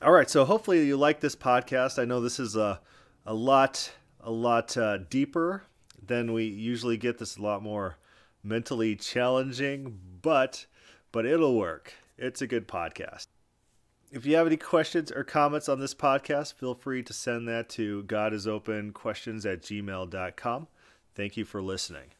All 0.00 0.12
right, 0.12 0.28
so 0.28 0.44
hopefully 0.44 0.84
you 0.84 0.96
like 0.96 1.20
this 1.20 1.36
podcast. 1.36 2.00
I 2.00 2.06
know 2.06 2.20
this 2.20 2.40
is 2.40 2.56
a 2.56 2.80
a 3.26 3.34
lot 3.34 3.92
a 4.20 4.30
lot 4.30 4.76
uh, 4.76 4.98
deeper 4.98 5.64
than 6.04 6.32
we 6.32 6.44
usually 6.44 6.96
get. 6.96 7.18
This 7.18 7.32
is 7.32 7.36
a 7.38 7.42
lot 7.42 7.62
more 7.62 7.96
mentally 8.42 8.96
challenging, 8.96 9.98
but 10.22 10.66
but 11.10 11.26
it'll 11.26 11.56
work. 11.56 11.94
It's 12.16 12.42
a 12.42 12.46
good 12.46 12.68
podcast. 12.68 13.26
If 14.10 14.26
you 14.26 14.36
have 14.36 14.46
any 14.46 14.58
questions 14.58 15.10
or 15.10 15.24
comments 15.24 15.68
on 15.68 15.80
this 15.80 15.94
podcast, 15.94 16.54
feel 16.54 16.74
free 16.74 17.02
to 17.02 17.12
send 17.12 17.48
that 17.48 17.68
to 17.70 18.02
godisopenquestions 18.04 19.50
at 19.50 19.62
gmail.com. 19.62 20.68
Thank 21.14 21.36
you 21.36 21.44
for 21.44 21.62
listening. 21.62 22.10